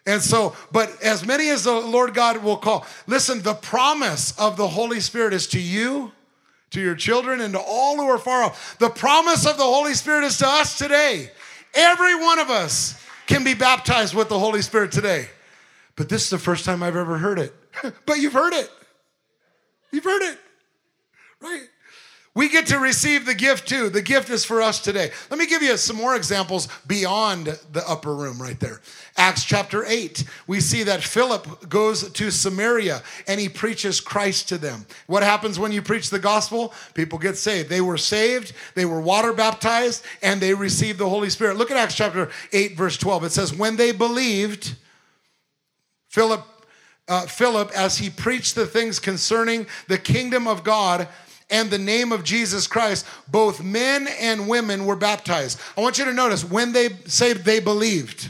[0.06, 4.58] And so, but as many as the Lord God will call, listen, the promise of
[4.58, 6.12] the Holy Spirit is to you
[6.72, 8.78] to your children, and to all who are far off.
[8.80, 11.32] The promise of the Holy Spirit is to us today.
[11.74, 15.28] Every one of us can be baptized with the Holy Spirit today.
[15.96, 17.54] But this is the first time I've ever heard it.
[18.06, 18.70] but you've heard it.
[19.92, 20.38] You've heard it,
[21.42, 21.68] right?
[22.36, 23.90] We get to receive the gift too.
[23.90, 25.12] The gift is for us today.
[25.30, 28.82] Let me give you some more examples beyond the upper room right there.
[29.18, 34.58] Acts chapter 8, we see that Philip goes to Samaria and he preaches Christ to
[34.58, 34.86] them.
[35.08, 36.74] What happens when you preach the gospel?
[36.94, 37.68] People get saved.
[37.68, 41.58] They were saved, they were water baptized, and they received the Holy Spirit.
[41.58, 43.24] Look at Acts chapter 8, verse 12.
[43.26, 44.76] It says, When they believed,
[46.10, 46.46] Philip,
[47.08, 51.08] uh, Philip, as he preached the things concerning the kingdom of God,
[51.50, 55.60] and the name of Jesus Christ, both men and women were baptized.
[55.78, 58.30] I want you to notice when they say they believed,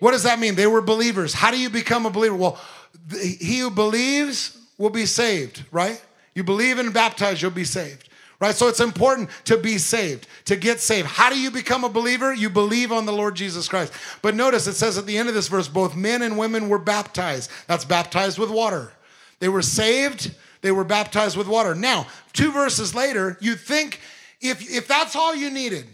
[0.00, 0.54] what does that mean?
[0.54, 1.34] They were believers.
[1.34, 2.36] How do you become a believer?
[2.36, 2.60] Well,
[3.10, 6.00] he who believes will be saved, right?
[6.34, 8.08] You believe and baptize, you'll be saved.
[8.40, 8.54] Right?
[8.54, 11.08] So it's important to be saved, to get saved.
[11.08, 12.32] How do you become a believer?
[12.32, 13.92] You believe on the Lord Jesus Christ.
[14.22, 16.78] But notice it says at the end of this verse, both men and women were
[16.78, 17.50] baptized.
[17.66, 18.92] That's baptized with water.
[19.40, 21.74] They were saved they were baptized with water.
[21.74, 24.00] Now, two verses later, you'd think
[24.40, 25.86] if, if that's all you needed,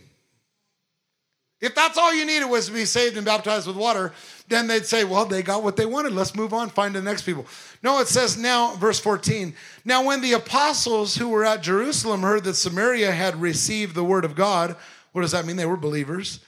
[1.61, 4.13] if that's all you needed was to be saved and baptized with water,
[4.49, 6.13] then they'd say, well, they got what they wanted.
[6.13, 7.47] Let's move on, find the next people.
[7.83, 9.55] No, it says now, verse 14.
[9.85, 14.27] Now, when the apostles who were at Jerusalem heard that Samaria had received the word
[14.27, 14.77] of God,
[15.13, 15.57] what does that mean?
[15.57, 16.41] They were believers.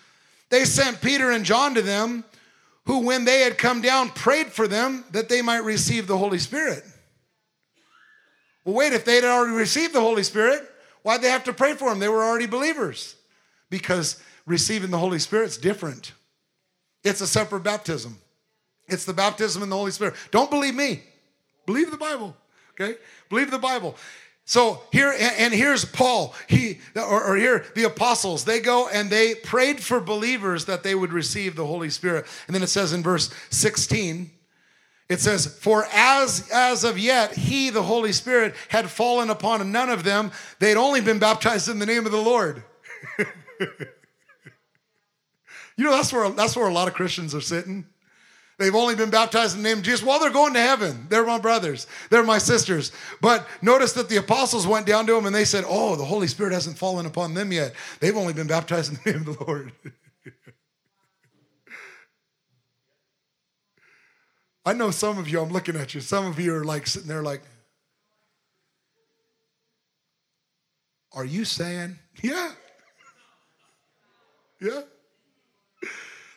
[0.50, 2.24] They sent Peter and John to them,
[2.84, 6.38] who, when they had come down, prayed for them that they might receive the Holy
[6.38, 6.84] Spirit.
[8.66, 10.68] Well, wait, if they'd already received the Holy Spirit,
[11.02, 12.00] why'd they have to pray for them?
[12.00, 13.14] They were already believers.
[13.70, 16.12] Because receiving the Holy Spirit's different.
[17.04, 18.18] It's a separate baptism.
[18.88, 20.14] It's the baptism in the Holy Spirit.
[20.32, 21.02] Don't believe me.
[21.64, 22.36] Believe the Bible.
[22.72, 22.98] Okay?
[23.28, 23.96] Believe the Bible.
[24.44, 26.34] So here and here's Paul.
[26.48, 28.44] He or, or, here the apostles.
[28.44, 32.26] They go and they prayed for believers that they would receive the Holy Spirit.
[32.46, 34.30] And then it says in verse 16,
[35.08, 39.88] it says, For as, as of yet, he, the Holy Spirit, had fallen upon none
[39.88, 40.32] of them.
[40.58, 42.62] They'd only been baptized in the name of the Lord.
[45.76, 47.86] you know, that's where, that's where a lot of Christians are sitting.
[48.58, 50.02] They've only been baptized in the name of Jesus.
[50.02, 51.06] Well, they're going to heaven.
[51.10, 51.86] They're my brothers.
[52.08, 52.90] They're my sisters.
[53.20, 56.26] But notice that the apostles went down to them and they said, Oh, the Holy
[56.26, 57.74] Spirit hasn't fallen upon them yet.
[58.00, 59.72] They've only been baptized in the name of the Lord.
[64.66, 67.08] I know some of you, I'm looking at you, some of you are like sitting
[67.08, 67.40] there like,
[71.16, 71.98] Are you saying?
[72.22, 72.50] Yeah.
[74.58, 74.80] Yeah.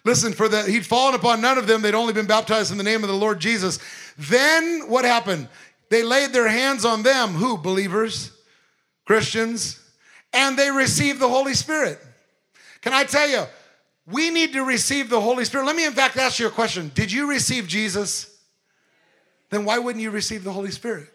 [0.03, 2.83] Listen, for that he'd fallen upon none of them, they'd only been baptized in the
[2.83, 3.79] name of the Lord Jesus.
[4.17, 5.47] Then what happened?
[5.89, 7.57] They laid their hands on them, who?
[7.57, 8.31] Believers,
[9.05, 9.79] Christians,
[10.33, 11.97] and they received the Holy Spirit.
[12.81, 13.45] Can I tell you,
[14.12, 15.65] we need to receive the Holy Spirit.
[15.65, 18.38] Let me, in fact, ask you a question Did you receive Jesus?
[19.50, 21.08] Then why wouldn't you receive the Holy Spirit?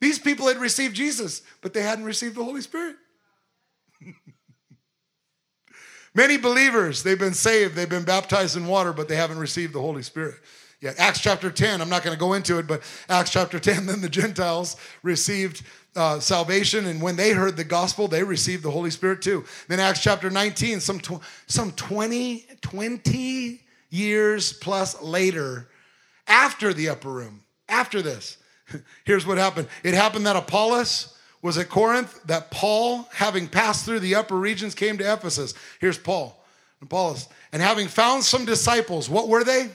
[0.00, 2.96] These people had received Jesus, but they hadn't received the Holy Spirit.
[6.14, 9.80] Many believers, they've been saved, they've been baptized in water, but they haven't received the
[9.80, 10.34] Holy Spirit.
[10.80, 13.86] Yeah, Acts chapter 10, I'm not going to go into it, but Acts chapter 10,
[13.86, 15.62] then the Gentiles received
[15.96, 19.44] uh, salvation, and when they heard the gospel, they received the Holy Spirit too.
[19.68, 25.68] Then Acts chapter 19, some, tw- some 20, 20 years plus later,
[26.26, 28.38] after the upper room, after this,
[29.04, 29.68] here's what happened.
[29.82, 34.74] It happened that Apollos was at Corinth, that Paul, having passed through the upper regions,
[34.74, 35.54] came to Ephesus.
[35.78, 36.42] Here's Paul,
[36.80, 37.28] and Apollos.
[37.52, 39.68] And having found some disciples, what were they?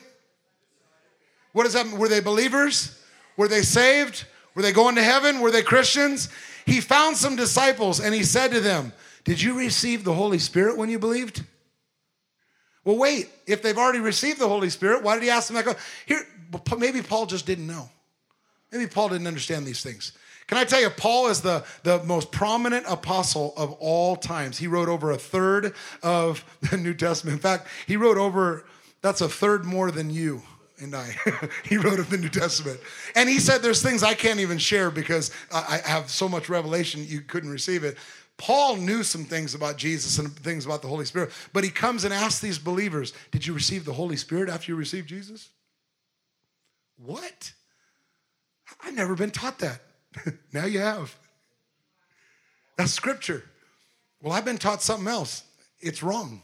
[1.54, 1.98] What does that mean?
[1.98, 3.00] Were they believers?
[3.38, 4.26] Were they saved?
[4.60, 5.40] Were they going to heaven?
[5.40, 6.28] Were they Christians?
[6.66, 8.92] He found some disciples and he said to them,
[9.24, 11.46] Did you receive the Holy Spirit when you believed?
[12.84, 15.78] Well, wait, if they've already received the Holy Spirit, why did he ask them that?
[16.06, 16.28] Here,
[16.78, 17.90] maybe Paul just didn't know.
[18.70, 20.12] Maybe Paul didn't understand these things.
[20.48, 24.58] Can I tell you, Paul is the, the most prominent apostle of all times.
[24.58, 27.36] He wrote over a third of the New Testament.
[27.36, 28.66] In fact, he wrote over,
[29.02, 30.42] that's a third more than you
[30.80, 31.16] and I.
[31.66, 32.80] he wrote of the New Testament.
[33.16, 37.06] And he said there's things I can't even share because I have so much revelation
[37.08, 37.98] you couldn't receive it.
[38.38, 42.06] Paul knew some things about Jesus and things about the Holy Spirit, but he comes
[42.06, 45.50] and asks these believers, Did you receive the Holy Spirit after you received Jesus?
[46.98, 47.52] What?
[48.82, 49.82] I've never been taught that.
[50.54, 51.14] now you have.
[52.78, 53.44] That's scripture.
[54.22, 55.44] Well, I've been taught something else.
[55.82, 56.42] It's wrong.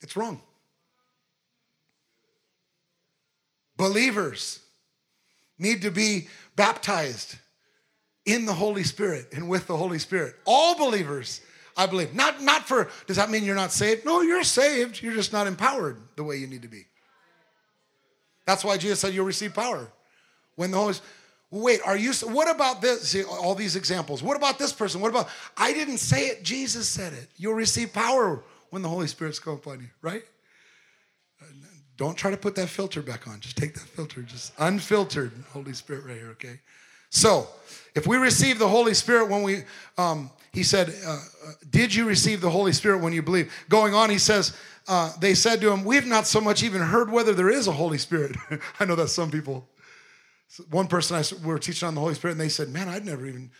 [0.00, 0.40] It's wrong.
[3.80, 4.60] Believers
[5.58, 7.36] need to be baptized
[8.26, 10.36] in the Holy Spirit and with the Holy Spirit.
[10.44, 11.40] All believers,
[11.78, 12.14] I believe.
[12.14, 14.04] Not, not for, does that mean you're not saved?
[14.04, 15.00] No, you're saved.
[15.00, 16.84] You're just not empowered the way you need to be.
[18.44, 19.90] That's why Jesus said you'll receive power.
[20.56, 20.94] When the Holy
[21.50, 23.08] Wait, are you, what about this?
[23.08, 24.22] See, all these examples.
[24.22, 25.00] What about this person?
[25.00, 27.30] What about, I didn't say it, Jesus said it.
[27.38, 30.22] You'll receive power when the Holy Spirit's come upon you, right?
[32.00, 33.40] Don't try to put that filter back on.
[33.40, 36.58] Just take that filter, just unfiltered Holy Spirit right here, okay?
[37.10, 37.46] So,
[37.94, 39.64] if we receive the Holy Spirit when we,
[39.98, 43.52] um, he said, uh, uh, Did you receive the Holy Spirit when you believe?
[43.68, 44.56] Going on, he says,
[44.88, 47.72] uh, They said to him, We've not so much even heard whether there is a
[47.72, 48.34] Holy Spirit.
[48.80, 49.68] I know that some people,
[50.70, 53.04] one person I we were teaching on the Holy Spirit, and they said, Man, I'd
[53.04, 53.50] never even,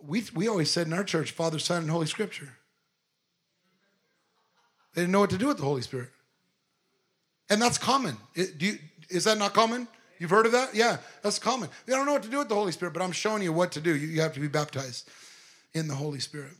[0.00, 2.56] we, we always said in our church, Father, Son, and Holy Scripture.
[4.94, 6.08] They didn't know what to do with the Holy Spirit.
[7.52, 8.16] And that's common.
[8.34, 8.78] It, you,
[9.10, 9.86] is that not common?
[10.18, 10.74] You've heard of that?
[10.74, 11.68] Yeah, that's common.
[11.84, 13.72] They don't know what to do with the Holy Spirit, but I'm showing you what
[13.72, 13.94] to do.
[13.94, 15.10] You, you have to be baptized
[15.74, 16.52] in the Holy Spirit.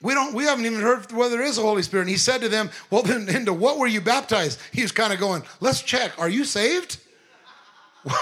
[0.00, 0.32] We don't.
[0.32, 2.04] We haven't even heard whether there is a Holy Spirit.
[2.04, 5.12] And he said to them, "Well, then, into what were you baptized?" He was kind
[5.12, 6.18] of going, "Let's check.
[6.18, 6.96] Are you saved?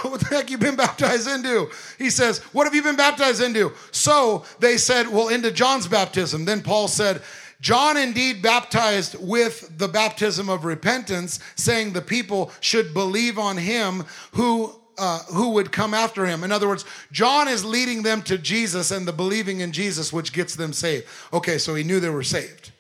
[0.02, 3.72] What the heck you been baptized into?" He says, "What have you been baptized into?"
[3.92, 7.22] So they said, "Well, into John's baptism." Then Paul said,
[7.60, 14.04] John indeed baptized with the baptism of repentance, saying the people should believe on him
[14.32, 16.42] who uh, who would come after him.
[16.42, 20.32] In other words, John is leading them to Jesus and the believing in Jesus, which
[20.32, 21.06] gets them saved.
[21.32, 22.72] Okay, so he knew they were saved.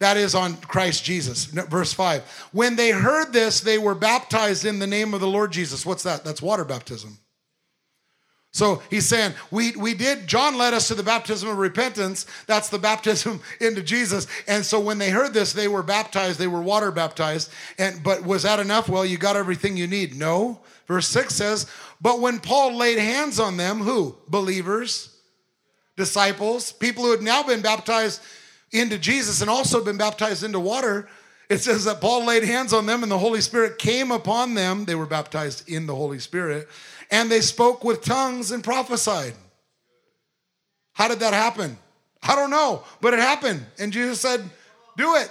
[0.00, 1.44] That is on Christ Jesus.
[1.44, 2.48] Verse 5.
[2.52, 5.86] When they heard this, they were baptized in the name of the Lord Jesus.
[5.86, 6.24] What's that?
[6.24, 7.18] That's water baptism.
[8.52, 12.26] So he's saying, we, we did, John led us to the baptism of repentance.
[12.46, 14.26] That's the baptism into Jesus.
[14.48, 17.52] And so when they heard this, they were baptized, they were water baptized.
[17.78, 18.88] And but was that enough?
[18.88, 20.16] Well, you got everything you need.
[20.16, 20.60] No.
[20.86, 24.16] Verse 6 says, But when Paul laid hands on them, who?
[24.26, 25.16] Believers,
[25.96, 28.20] disciples, people who had now been baptized
[28.72, 31.08] into Jesus and also been baptized into water.
[31.50, 34.84] It says that Paul laid hands on them and the Holy Spirit came upon them.
[34.84, 36.68] They were baptized in the Holy Spirit
[37.10, 39.34] and they spoke with tongues and prophesied.
[40.92, 41.76] How did that happen?
[42.22, 43.66] I don't know, but it happened.
[43.80, 44.48] And Jesus said,
[44.96, 45.28] Do it.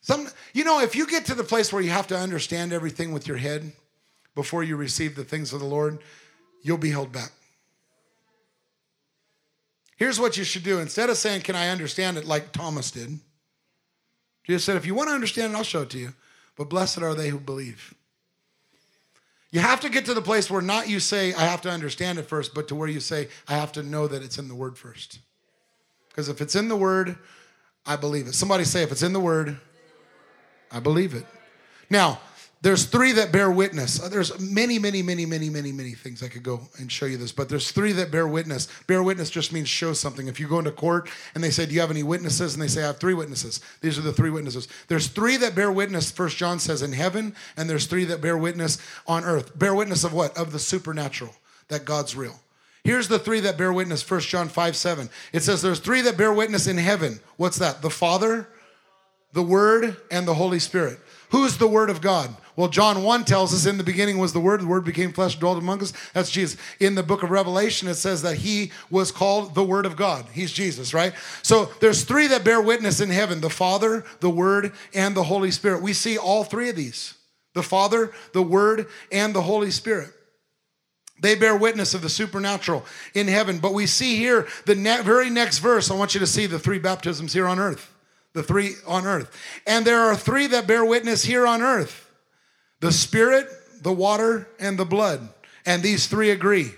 [0.00, 3.12] Some, you know, if you get to the place where you have to understand everything
[3.12, 3.72] with your head
[4.34, 5.98] before you receive the things of the Lord,
[6.62, 7.32] you'll be held back.
[10.02, 10.80] Here's what you should do.
[10.80, 13.20] Instead of saying, Can I understand it like Thomas did?
[14.44, 16.12] Jesus said, If you want to understand it, I'll show it to you.
[16.56, 17.94] But blessed are they who believe.
[19.52, 22.18] You have to get to the place where not you say, I have to understand
[22.18, 24.56] it first, but to where you say, I have to know that it's in the
[24.56, 25.20] Word first.
[26.08, 27.16] Because if it's in the Word,
[27.86, 28.34] I believe it.
[28.34, 29.56] Somebody say, if it's in the Word,
[30.72, 31.26] I believe it.
[31.88, 32.18] Now,
[32.62, 34.00] there's three that bear witness.
[34.00, 37.16] Uh, there's many, many, many, many, many, many things I could go and show you
[37.16, 38.68] this, but there's three that bear witness.
[38.86, 40.28] Bear witness just means show something.
[40.28, 42.54] If you go into court and they say, Do you have any witnesses?
[42.54, 43.60] And they say, I have three witnesses.
[43.80, 44.68] These are the three witnesses.
[44.86, 48.38] There's three that bear witness, First John says, in heaven, and there's three that bear
[48.38, 49.58] witness on earth.
[49.58, 50.36] Bear witness of what?
[50.38, 51.34] Of the supernatural,
[51.66, 52.38] that God's real.
[52.84, 55.10] Here's the three that bear witness, 1 John 5 7.
[55.32, 57.18] It says there's three that bear witness in heaven.
[57.36, 57.82] What's that?
[57.82, 58.48] The Father,
[59.32, 61.00] the Word, and the Holy Spirit.
[61.30, 62.36] Who's the Word of God?
[62.54, 65.34] Well, John 1 tells us in the beginning was the Word, the Word became flesh,
[65.34, 65.92] and dwelt among us.
[66.12, 66.60] That's Jesus.
[66.80, 70.26] In the book of Revelation, it says that He was called the Word of God.
[70.32, 71.14] He's Jesus, right?
[71.42, 75.50] So there's three that bear witness in heaven the Father, the Word, and the Holy
[75.50, 75.80] Spirit.
[75.80, 77.14] We see all three of these
[77.54, 80.10] the Father, the Word, and the Holy Spirit.
[81.22, 82.84] They bear witness of the supernatural
[83.14, 83.60] in heaven.
[83.60, 85.90] But we see here the ne- very next verse.
[85.90, 87.94] I want you to see the three baptisms here on earth.
[88.32, 89.30] The three on earth.
[89.66, 92.01] And there are three that bear witness here on earth
[92.82, 93.48] the Spirit,
[93.80, 95.28] the water, and the blood.
[95.64, 96.72] And these three agree.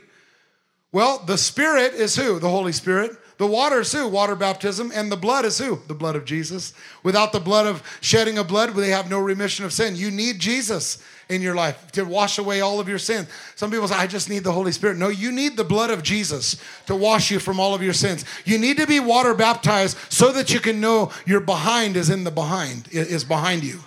[0.93, 2.39] Well, the Spirit is who?
[2.39, 3.13] The Holy Spirit.
[3.39, 4.07] The water is who?
[4.07, 4.93] Water baptism.
[4.95, 5.81] And the blood is who?
[5.89, 6.75] The blood of Jesus.
[7.03, 9.97] Without the blood of shedding of blood, they have no remission of sin.
[9.97, 13.27] You need Jesus in your life to wash away all of your sins.
[13.57, 14.99] Some people say, I just need the Holy Spirit.
[14.99, 18.27] No, you need the blood of Jesus to wash you from all of your sins.
[18.45, 22.25] You need to be water baptized so that you can know your behind is in
[22.25, 23.81] the behind, is behind you.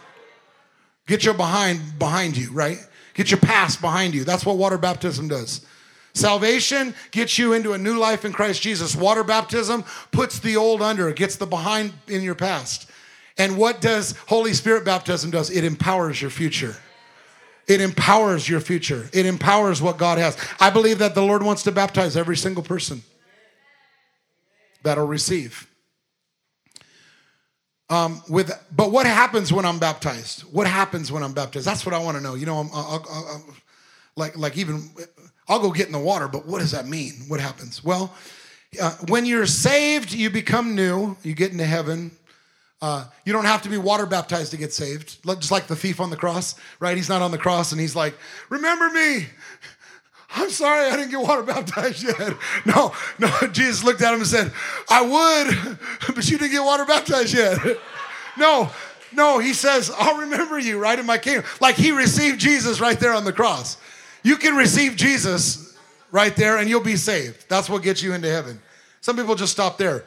[1.08, 2.78] Get your behind behind you, right?
[3.13, 4.24] Get your past behind you.
[4.24, 5.65] That's what water baptism does.
[6.13, 8.96] Salvation gets you into a new life in Christ Jesus.
[8.96, 12.90] Water baptism puts the old under, it gets the behind in your past.
[13.38, 15.50] And what does Holy Spirit baptism does?
[15.52, 16.75] It empowers your future.
[17.67, 19.10] It empowers your future.
[19.13, 20.38] It empowers what God has.
[20.60, 23.04] I believe that the Lord wants to baptize every single person
[24.84, 25.67] that'll receive.
[27.90, 30.42] Um, with but what happens when I'm baptized?
[30.42, 31.65] What happens when I'm baptized?
[31.65, 32.35] That's what I want to know.
[32.35, 33.46] You know, I'm, I'll, I'll, I'll,
[34.17, 34.90] like like even
[35.48, 37.13] I'll go get in the water, but what does that mean?
[37.27, 37.83] What happens?
[37.83, 38.13] Well,
[38.81, 41.15] uh, when you're saved, you become new.
[41.23, 42.12] You get into heaven.
[42.81, 46.00] Uh, you don't have to be water baptized to get saved, just like the thief
[46.00, 46.96] on the cross, right?
[46.96, 48.13] He's not on the cross and he's like,
[48.50, 49.27] Remember me.
[50.38, 52.35] I'm sorry I didn't get water baptized yet.
[52.65, 54.52] No, no, Jesus looked at him and said,
[54.90, 55.79] I would,
[56.15, 57.60] but you didn't get water baptized yet.
[58.40, 58.69] No,
[59.12, 61.44] no, he says, I'll remember you right in my kingdom.
[61.60, 63.77] Like he received Jesus right there on the cross.
[64.21, 65.75] You can receive Jesus
[66.12, 67.50] right there and you'll be saved.
[67.50, 68.62] That's what gets you into heaven.
[69.02, 70.06] Some people just stop there.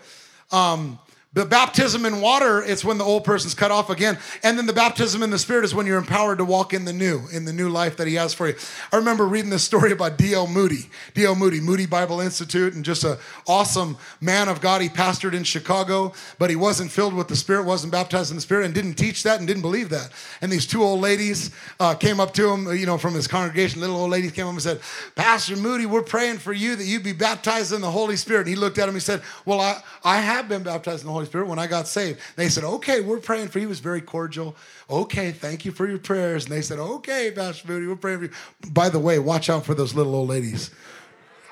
[0.53, 1.01] Um,
[1.33, 4.18] the baptism in water, it's when the old person's cut off again.
[4.43, 6.93] And then the baptism in the Spirit is when you're empowered to walk in the
[6.93, 8.57] new, in the new life that He has for you.
[8.93, 10.49] I remember reading this story about D.L.
[10.49, 10.91] Moody.
[11.14, 11.37] D.L.
[11.37, 13.16] Moody, Moody Bible Institute, and just an
[13.47, 14.83] awesome man of God.
[14.83, 18.43] He pastored in Chicago, but he wasn't filled with the Spirit, wasn't baptized in the
[18.43, 20.11] Spirit, and didn't teach that and didn't believe that.
[20.43, 23.81] And these two old ladies uh, came up to him, you know, from his congregation.
[23.81, 24.81] Little old ladies came up and said,
[25.14, 28.41] Pastor Moody, we're praying for you that you be baptized in the Holy Spirit.
[28.41, 31.12] And he looked at him, he said, Well, I, I have been baptized in the
[31.12, 32.18] Holy Holy Spirit when I got saved.
[32.37, 33.66] They said, okay, we're praying for you.
[33.66, 34.57] He was very cordial.
[34.89, 36.45] Okay, thank you for your prayers.
[36.45, 38.31] And they said, okay, Pastor Moody, we're praying for you.
[38.71, 40.71] By the way, watch out for those little old ladies.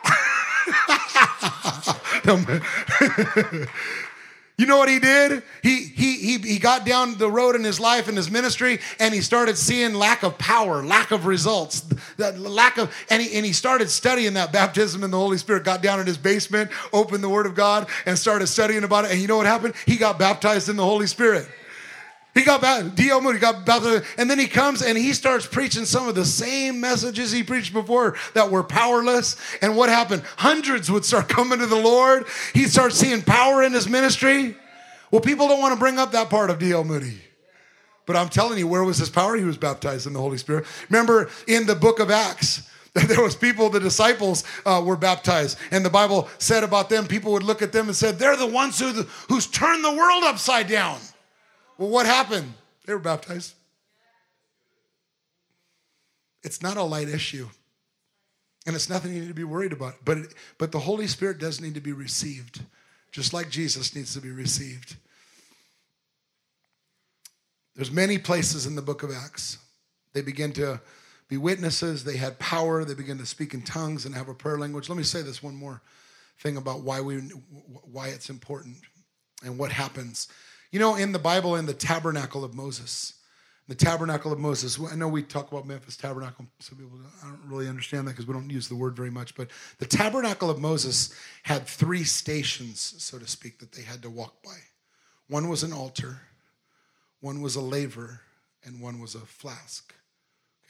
[4.59, 5.45] You know what he did?
[5.63, 9.15] He, he, he, he got down the road in his life and his ministry and
[9.15, 11.83] he started seeing lack of power, lack of results,
[12.17, 15.63] that lack of, and he, and he started studying that baptism in the Holy Spirit,
[15.63, 19.13] got down in his basement, opened the Word of God, and started studying about it.
[19.13, 19.75] And you know what happened?
[19.87, 21.49] He got baptized in the Holy Spirit.
[22.35, 23.21] He got back, D.L.
[23.21, 26.81] Moody got baptized, and then he comes and he starts preaching some of the same
[26.81, 29.37] messages he preached before that were powerless.
[29.61, 30.23] And what happened?
[30.37, 32.27] Hundreds would start coming to the Lord.
[32.55, 34.57] He'd start seeing power in his ministry.
[35.11, 36.85] Well, people don't want to bring up that part of D.L.
[36.85, 37.19] Moody.
[38.07, 39.37] But I'm telling you, where was his power?
[39.37, 40.65] He was baptized in the Holy Spirit.
[40.89, 45.85] Remember in the book of Acts, there was people the disciples uh, were baptized and
[45.85, 48.79] the bible said about them people would look at them and said they're the ones
[48.79, 48.91] who
[49.29, 50.99] who's turned the world upside down
[51.79, 52.53] well, what happened?
[52.85, 53.55] They were baptized.
[56.43, 57.49] It's not a light issue.
[58.67, 59.95] And it's nothing you need to be worried about.
[60.05, 60.19] But,
[60.59, 62.61] but the Holy Spirit does need to be received,
[63.13, 64.97] just like Jesus needs to be received.
[67.75, 69.59] There's many places in the book of Acts.
[70.13, 70.81] They begin to
[71.29, 72.03] be witnesses.
[72.05, 72.85] They had power.
[72.85, 74.89] They begin to speak in tongues and have a prayer language.
[74.89, 75.81] Let me say this one more
[76.41, 77.19] thing about why we
[77.91, 78.77] why it's important
[79.45, 80.29] and what happens.
[80.71, 83.15] You know, in the Bible, in the tabernacle of Moses,
[83.69, 86.47] the tabernacle of Moses, I know we talk about Memphis tabernacle.
[86.59, 89.35] Some people I don't really understand that because we don't use the word very much.
[89.35, 94.11] But the tabernacle of Moses had three stations, so to speak, that they had to
[94.11, 94.57] walk by.
[95.29, 96.21] One was an altar,
[97.21, 98.21] one was a laver,
[98.65, 99.95] and one was a flask.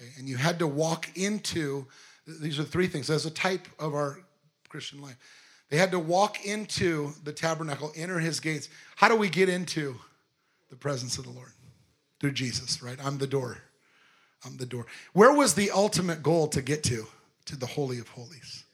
[0.01, 1.87] Okay, and you had to walk into.
[2.27, 3.11] These are three things.
[3.11, 4.21] As a type of our
[4.69, 5.17] Christian life.
[5.71, 8.69] They had to walk into the tabernacle, enter his gates.
[8.97, 9.97] How do we get into
[10.71, 11.53] the presence of the Lord?
[12.21, 12.99] Through Jesus, right?
[13.05, 13.59] I'm the door.
[14.45, 14.87] I'm the door.
[15.13, 17.07] Where was the ultimate goal to get to?
[17.47, 18.65] To the Holy of Holies,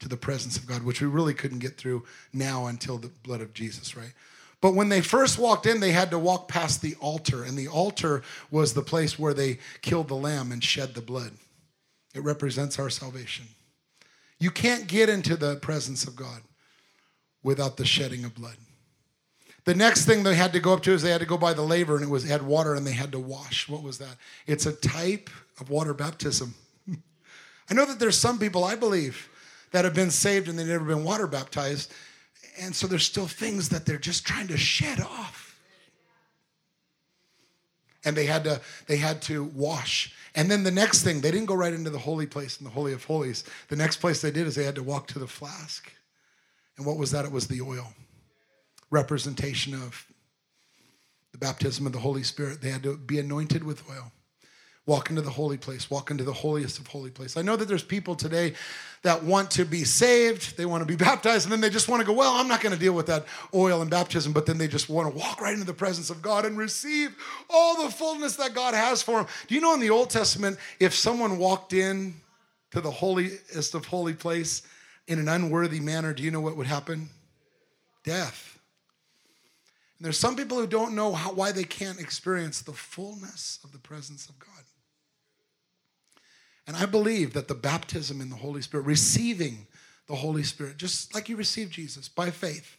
[0.00, 3.40] to the presence of God, which we really couldn't get through now until the blood
[3.40, 4.12] of Jesus, right?
[4.62, 7.68] But when they first walked in, they had to walk past the altar, and the
[7.68, 11.32] altar was the place where they killed the lamb and shed the blood.
[12.14, 13.46] It represents our salvation.
[14.42, 16.42] You can't get into the presence of God
[17.44, 18.56] without the shedding of blood.
[19.64, 21.52] The next thing they had to go up to is they had to go by
[21.52, 23.68] the laver and it was it had water and they had to wash.
[23.68, 24.16] What was that?
[24.48, 25.30] It's a type
[25.60, 26.56] of water baptism.
[27.70, 29.28] I know that there's some people I believe
[29.70, 31.92] that have been saved and they've never been water baptized.
[32.60, 35.41] And so there's still things that they're just trying to shed off.
[38.04, 40.14] And they had to they had to wash.
[40.34, 42.70] And then the next thing, they didn't go right into the holy place in the
[42.70, 43.44] Holy of Holies.
[43.68, 45.92] The next place they did is they had to walk to the flask.
[46.76, 47.24] And what was that?
[47.24, 47.92] It was the oil,
[48.90, 50.06] representation of
[51.32, 52.62] the baptism of the Holy Spirit.
[52.62, 54.10] They had to be anointed with oil
[54.84, 57.36] walk into the holy place, walk into the holiest of holy place.
[57.36, 58.54] I know that there's people today
[59.02, 62.00] that want to be saved, they want to be baptized, and then they just want
[62.00, 64.58] to go, well, I'm not going to deal with that oil and baptism, but then
[64.58, 67.14] they just want to walk right into the presence of God and receive
[67.48, 69.26] all the fullness that God has for them.
[69.46, 72.14] Do you know in the Old Testament, if someone walked in
[72.72, 74.62] to the holiest of holy place
[75.06, 77.08] in an unworthy manner, do you know what would happen?
[78.04, 78.58] Death.
[79.98, 83.70] And there's some people who don't know how, why they can't experience the fullness of
[83.70, 84.61] the presence of God.
[86.66, 89.66] And I believe that the baptism in the Holy Spirit, receiving
[90.06, 92.76] the Holy Spirit, just like you received Jesus by faith,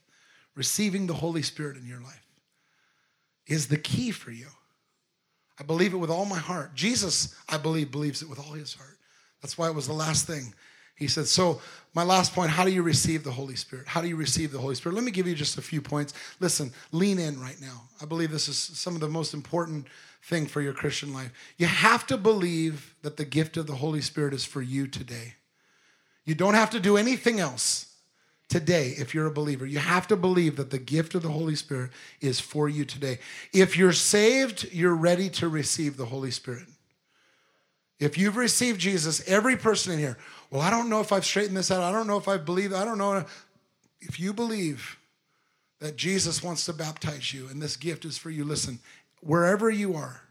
[0.55, 2.25] receiving the Holy Spirit in your life
[3.47, 4.47] is the key for you.
[5.59, 6.73] I believe it with all my heart.
[6.73, 8.97] Jesus, I believe, believes it with all his heart.
[9.41, 10.53] That's why it was the last thing
[10.95, 11.61] He said, So,
[11.95, 13.87] my last point how do you receive the Holy Spirit?
[13.87, 14.95] How do you receive the Holy Spirit?
[14.95, 16.13] Let me give you just a few points.
[16.39, 17.83] Listen, lean in right now.
[18.01, 19.87] I believe this is some of the most important
[20.23, 21.31] thing for your Christian life.
[21.57, 25.35] You have to believe that the gift of the Holy Spirit is for you today.
[26.25, 27.93] You don't have to do anything else
[28.49, 29.65] today if you're a believer.
[29.65, 31.91] You have to believe that the gift of the Holy Spirit
[32.21, 33.19] is for you today.
[33.51, 36.67] If you're saved, you're ready to receive the Holy Spirit.
[38.03, 40.17] If you've received Jesus, every person in here,
[40.51, 41.81] well, I don't know if I've straightened this out.
[41.81, 42.73] I don't know if I believe.
[42.73, 43.23] I don't know.
[44.01, 44.97] If you believe
[45.79, 48.79] that Jesus wants to baptize you and this gift is for you, listen,
[49.21, 50.21] wherever you are,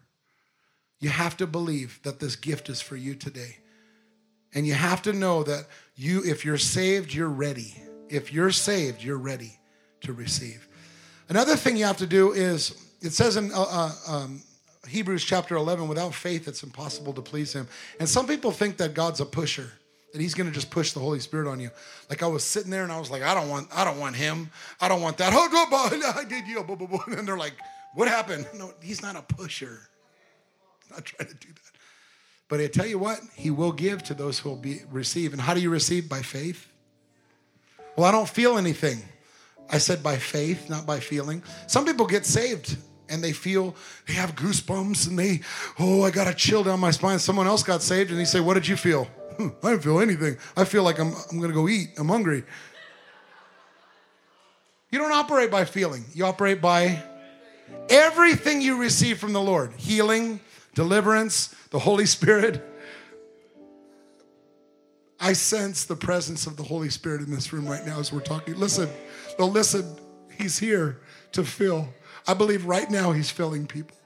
[1.00, 3.56] you have to believe that this gift is for you today.
[4.54, 5.66] And you have to know that
[5.96, 7.74] you, if you're saved, you're ready.
[8.10, 9.58] If you're saved, you're ready
[10.02, 10.68] to receive.
[11.30, 14.42] Another thing you have to do is, it says in uh, uh, um,
[14.88, 17.68] Hebrews chapter 11, without faith, it's impossible to please him.
[18.00, 19.70] And some people think that God's a pusher,
[20.12, 21.70] that he's going to just push the Holy Spirit on you.
[22.10, 24.16] Like I was sitting there and I was like, I don't want, I don't want
[24.16, 24.50] him.
[24.80, 25.32] I don't want that.
[25.34, 26.64] Oh I did you.
[27.16, 27.54] And they're like,
[27.94, 28.46] what happened?
[28.54, 29.88] No, he's not a pusher.
[30.90, 31.78] I'm not trying to do that.
[32.48, 35.32] But I tell you what, he will give to those who will be receive.
[35.32, 36.08] And how do you receive?
[36.08, 36.68] By faith.
[37.96, 39.02] Well, I don't feel anything.
[39.70, 41.42] I said by faith, not by feeling.
[41.66, 42.76] Some people get saved
[43.12, 45.40] and they feel they have goosebumps and they,
[45.78, 47.18] oh, I got a chill down my spine.
[47.18, 49.04] Someone else got saved and they say, What did you feel?
[49.36, 50.36] Hmm, I didn't feel anything.
[50.56, 51.90] I feel like I'm, I'm gonna go eat.
[51.98, 52.42] I'm hungry.
[54.90, 57.02] You don't operate by feeling, you operate by
[57.88, 60.40] everything you receive from the Lord healing,
[60.74, 62.68] deliverance, the Holy Spirit.
[65.20, 68.20] I sense the presence of the Holy Spirit in this room right now as we're
[68.20, 68.56] talking.
[68.56, 68.88] Listen,
[69.38, 69.96] no, listen,
[70.36, 71.00] He's here
[71.32, 71.88] to fill.
[72.26, 73.96] I believe right now He's filling people.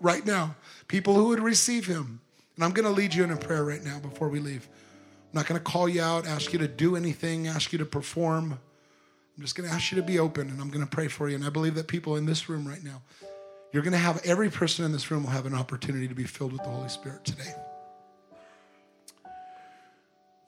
[0.00, 0.54] Right now,
[0.86, 2.20] people who would receive Him.
[2.56, 4.68] And I'm going to lead you in a prayer right now before we leave.
[4.72, 7.84] I'm not going to call you out, ask you to do anything, ask you to
[7.84, 8.52] perform.
[8.52, 11.28] I'm just going to ask you to be open and I'm going to pray for
[11.28, 11.36] you.
[11.36, 13.02] And I believe that people in this room right now,
[13.72, 16.24] you're going to have every person in this room will have an opportunity to be
[16.24, 17.54] filled with the Holy Spirit today.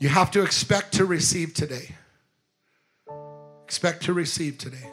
[0.01, 1.95] You have to expect to receive today.
[3.65, 4.91] Expect to receive today.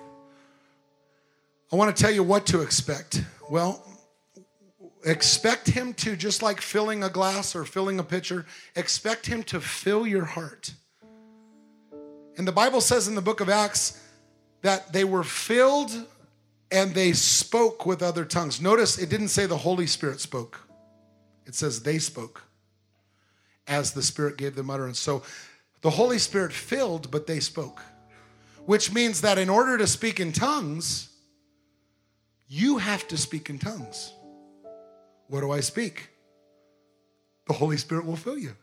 [1.71, 3.23] I want to tell you what to expect.
[3.49, 3.83] Well,
[5.05, 8.45] expect Him to, just like filling a glass or filling a pitcher,
[8.75, 10.73] expect Him to fill your heart.
[12.37, 14.01] And the Bible says in the book of Acts
[14.61, 15.91] that they were filled
[16.71, 18.61] and they spoke with other tongues.
[18.61, 20.61] Notice it didn't say the Holy Spirit spoke,
[21.45, 22.43] it says they spoke
[23.67, 24.99] as the Spirit gave them utterance.
[24.99, 25.23] So
[25.81, 27.81] the Holy Spirit filled, but they spoke,
[28.65, 31.09] which means that in order to speak in tongues,
[32.47, 34.13] you have to speak in tongues.
[35.27, 36.09] What do I speak?
[37.47, 38.55] The Holy Spirit will fill you.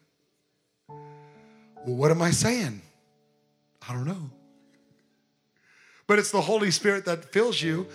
[0.88, 2.80] Well, what am I saying?
[3.86, 4.30] I don't know.
[6.06, 7.86] But it's the Holy Spirit that fills you,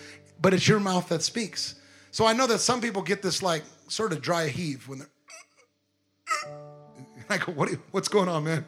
[0.41, 1.75] but it's your mouth that speaks.
[2.11, 5.07] So I know that some people get this like sort of dry heave when they're.
[7.29, 8.65] I go, what, what's going on, man?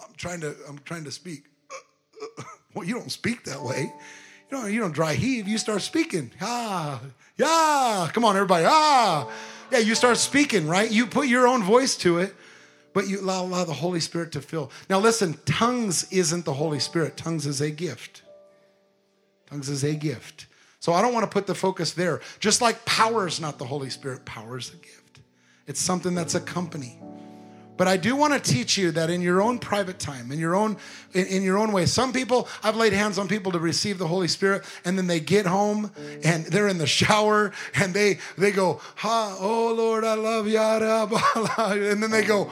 [0.00, 1.44] I'm trying to, I'm trying to speak.
[2.74, 3.92] Well, you don't speak that way.
[4.52, 5.48] You don't, you don't dry heave.
[5.48, 6.30] You start speaking.
[6.38, 7.00] Ah,
[7.38, 8.10] yeah.
[8.12, 8.66] Come on, everybody.
[8.68, 9.26] Ah,
[9.70, 9.78] yeah.
[9.78, 10.90] You start speaking, right?
[10.90, 12.34] You put your own voice to it
[12.92, 14.70] but you allow, allow the Holy Spirit to fill.
[14.90, 18.20] Now, listen, tongues isn't the Holy Spirit, tongues is a gift.
[19.46, 20.44] Tongues is a gift.
[20.78, 22.20] So I don't want to put the focus there.
[22.38, 25.20] Just like power is not the Holy Spirit, power is a gift.
[25.66, 26.98] It's something that's a company.
[27.76, 30.54] But I do want to teach you that in your own private time, in your
[30.54, 30.76] own
[31.14, 31.86] in, in, your own way.
[31.86, 35.20] Some people, I've laid hands on people to receive the Holy Spirit, and then they
[35.20, 35.90] get home
[36.22, 40.58] and they're in the shower and they they go, ha, oh Lord, I love you,
[40.58, 42.50] and then they go,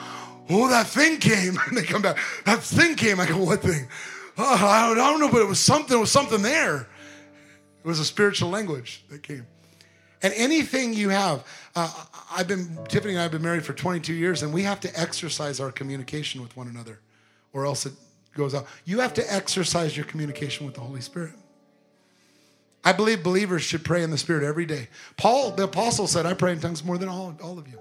[0.48, 1.58] oh, that thing came.
[1.68, 3.20] And they come back, that thing came.
[3.20, 3.88] I go, what thing?
[4.38, 6.88] Oh, I, don't, I don't know, but it was something, it was something there.
[7.84, 9.46] It was a spiritual language that came.
[10.22, 11.44] And anything you have,
[11.74, 11.90] uh,
[12.30, 15.00] I've been, Tiffany and I have been married for 22 years, and we have to
[15.00, 17.00] exercise our communication with one another,
[17.52, 17.94] or else it
[18.34, 18.66] goes out.
[18.84, 21.32] You have to exercise your communication with the Holy Spirit.
[22.84, 24.88] I believe believers should pray in the Spirit every day.
[25.16, 27.78] Paul, the apostle, said, I pray in tongues more than all, all of you.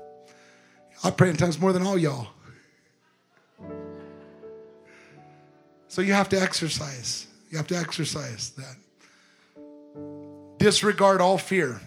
[1.04, 2.28] I pray in tongues more than all y'all.
[5.88, 7.28] So you have to exercise.
[7.50, 8.76] You have to exercise that.
[10.58, 11.80] Disregard all fear.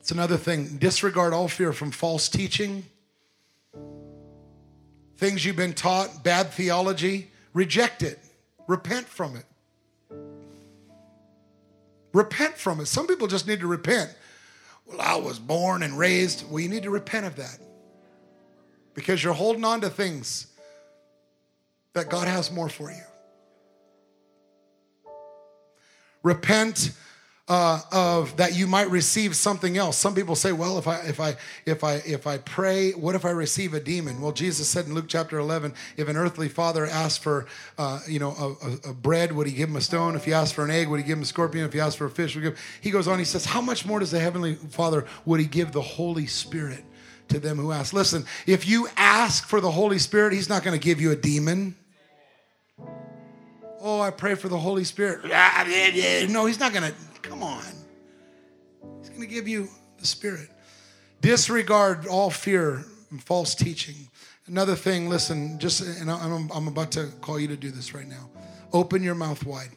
[0.00, 0.78] It's another thing.
[0.78, 2.84] Disregard all fear from false teaching,
[5.18, 7.30] things you've been taught, bad theology.
[7.52, 8.18] Reject it.
[8.66, 9.44] Repent from it.
[12.12, 12.86] Repent from it.
[12.86, 14.14] Some people just need to repent.
[14.86, 16.50] Well, I was born and raised.
[16.50, 17.58] Well, you need to repent of that
[18.94, 20.46] because you're holding on to things
[21.92, 23.02] that God has more for you.
[26.22, 26.92] Repent
[27.50, 29.96] uh, of that you might receive something else.
[29.96, 31.36] Some people say, "Well, if I if I
[31.66, 34.94] if I if I pray, what if I receive a demon?" Well, Jesus said in
[34.94, 37.46] Luke chapter 11, if an earthly father asked for
[37.76, 40.14] uh, you know a, a, bread, would he give him a stone?
[40.14, 41.64] If he asked for an egg, would he give him a scorpion?
[41.66, 42.60] If he asked for a fish, would he give?
[42.80, 43.18] He goes on.
[43.18, 46.84] He says, "How much more does the heavenly Father would he give the Holy Spirit?"
[47.30, 47.92] To them who ask.
[47.92, 51.16] Listen, if you ask for the Holy Spirit, He's not going to give you a
[51.16, 51.76] demon.
[53.80, 55.20] Oh, I pray for the Holy Spirit.
[56.28, 56.94] No, He's not going to
[59.20, 59.68] going to give you
[59.98, 60.48] the Spirit.
[61.20, 64.08] Disregard all fear and false teaching.
[64.46, 68.08] Another thing, listen, just, and I'm, I'm about to call you to do this right
[68.08, 68.30] now.
[68.72, 69.70] Open your mouth wide.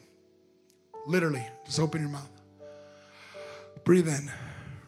[1.06, 2.30] Literally, just open your mouth.
[3.84, 4.30] Breathe in.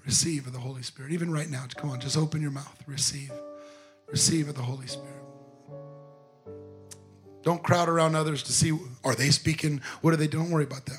[0.07, 1.13] Receive of the Holy Spirit.
[1.13, 2.83] Even right now, come on, just open your mouth.
[2.87, 3.33] Receive.
[4.09, 5.11] Receive of the Holy Spirit.
[7.43, 9.83] Don't crowd around others to see, are they speaking?
[10.01, 10.29] What are they?
[10.29, 10.99] Don't worry about them.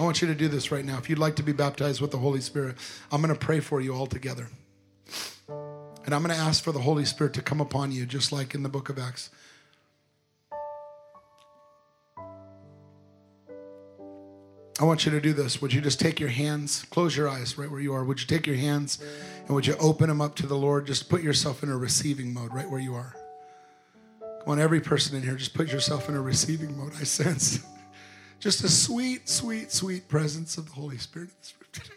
[0.00, 0.96] I want you to do this right now.
[0.96, 2.76] If you'd like to be baptized with the Holy Spirit,
[3.12, 4.48] I'm going to pray for you all together.
[5.46, 8.54] And I'm going to ask for the Holy Spirit to come upon you, just like
[8.54, 9.28] in the book of Acts.
[14.80, 15.60] I want you to do this.
[15.60, 18.02] Would you just take your hands, close your eyes right where you are?
[18.02, 19.04] Would you take your hands
[19.40, 20.86] and would you open them up to the Lord?
[20.86, 23.14] Just put yourself in a receiving mode right where you are.
[24.20, 26.94] Come on, every person in here, just put yourself in a receiving mode.
[26.98, 27.62] I sense.
[28.40, 31.94] Just a sweet, sweet, sweet presence of the Holy Spirit in this room today.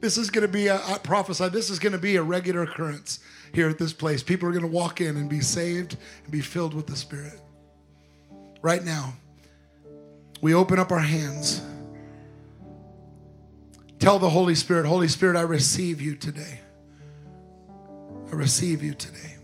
[0.00, 2.62] This is going to be, a, I prophesy, this is going to be a regular
[2.62, 3.18] occurrence
[3.52, 4.22] here at this place.
[4.22, 7.38] People are going to walk in and be saved and be filled with the Spirit.
[8.62, 9.12] Right now,
[10.40, 11.60] we open up our hands.
[13.98, 16.60] Tell the Holy Spirit, Holy Spirit, I receive you today.
[18.30, 19.36] I receive you today.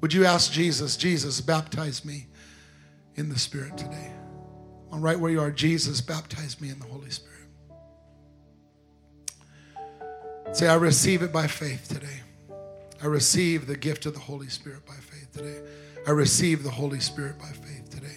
[0.00, 2.26] Would you ask Jesus, Jesus, baptize me?
[3.20, 4.10] In the Spirit today.
[4.90, 7.46] On right where you are, Jesus, baptize me in the Holy Spirit.
[10.52, 12.22] Say, I receive it by faith today.
[13.00, 15.60] I receive the gift of the Holy Spirit by faith today.
[16.06, 18.16] I receive the Holy Spirit by faith today.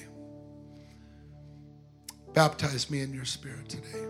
[2.33, 4.07] Baptize me in your spirit today.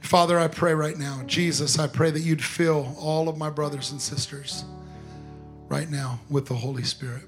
[0.00, 3.90] Father, I pray right now, Jesus, I pray that you'd fill all of my brothers
[3.90, 4.64] and sisters
[5.68, 7.24] right now with the Holy Spirit.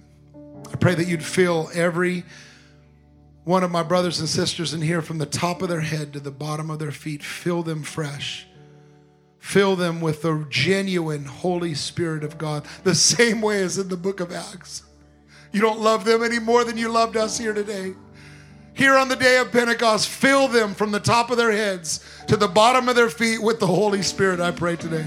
[0.72, 2.24] I pray that you'd fill every
[3.44, 6.20] one of my brothers and sisters in here from the top of their head to
[6.20, 7.22] the bottom of their feet.
[7.22, 8.46] Fill them fresh.
[9.38, 13.96] Fill them with the genuine Holy Spirit of God, the same way as in the
[13.96, 14.82] book of Acts.
[15.52, 17.94] You don't love them any more than you loved us here today.
[18.74, 22.36] Here on the day of Pentecost, fill them from the top of their heads to
[22.36, 25.06] the bottom of their feet with the Holy Spirit, I pray today.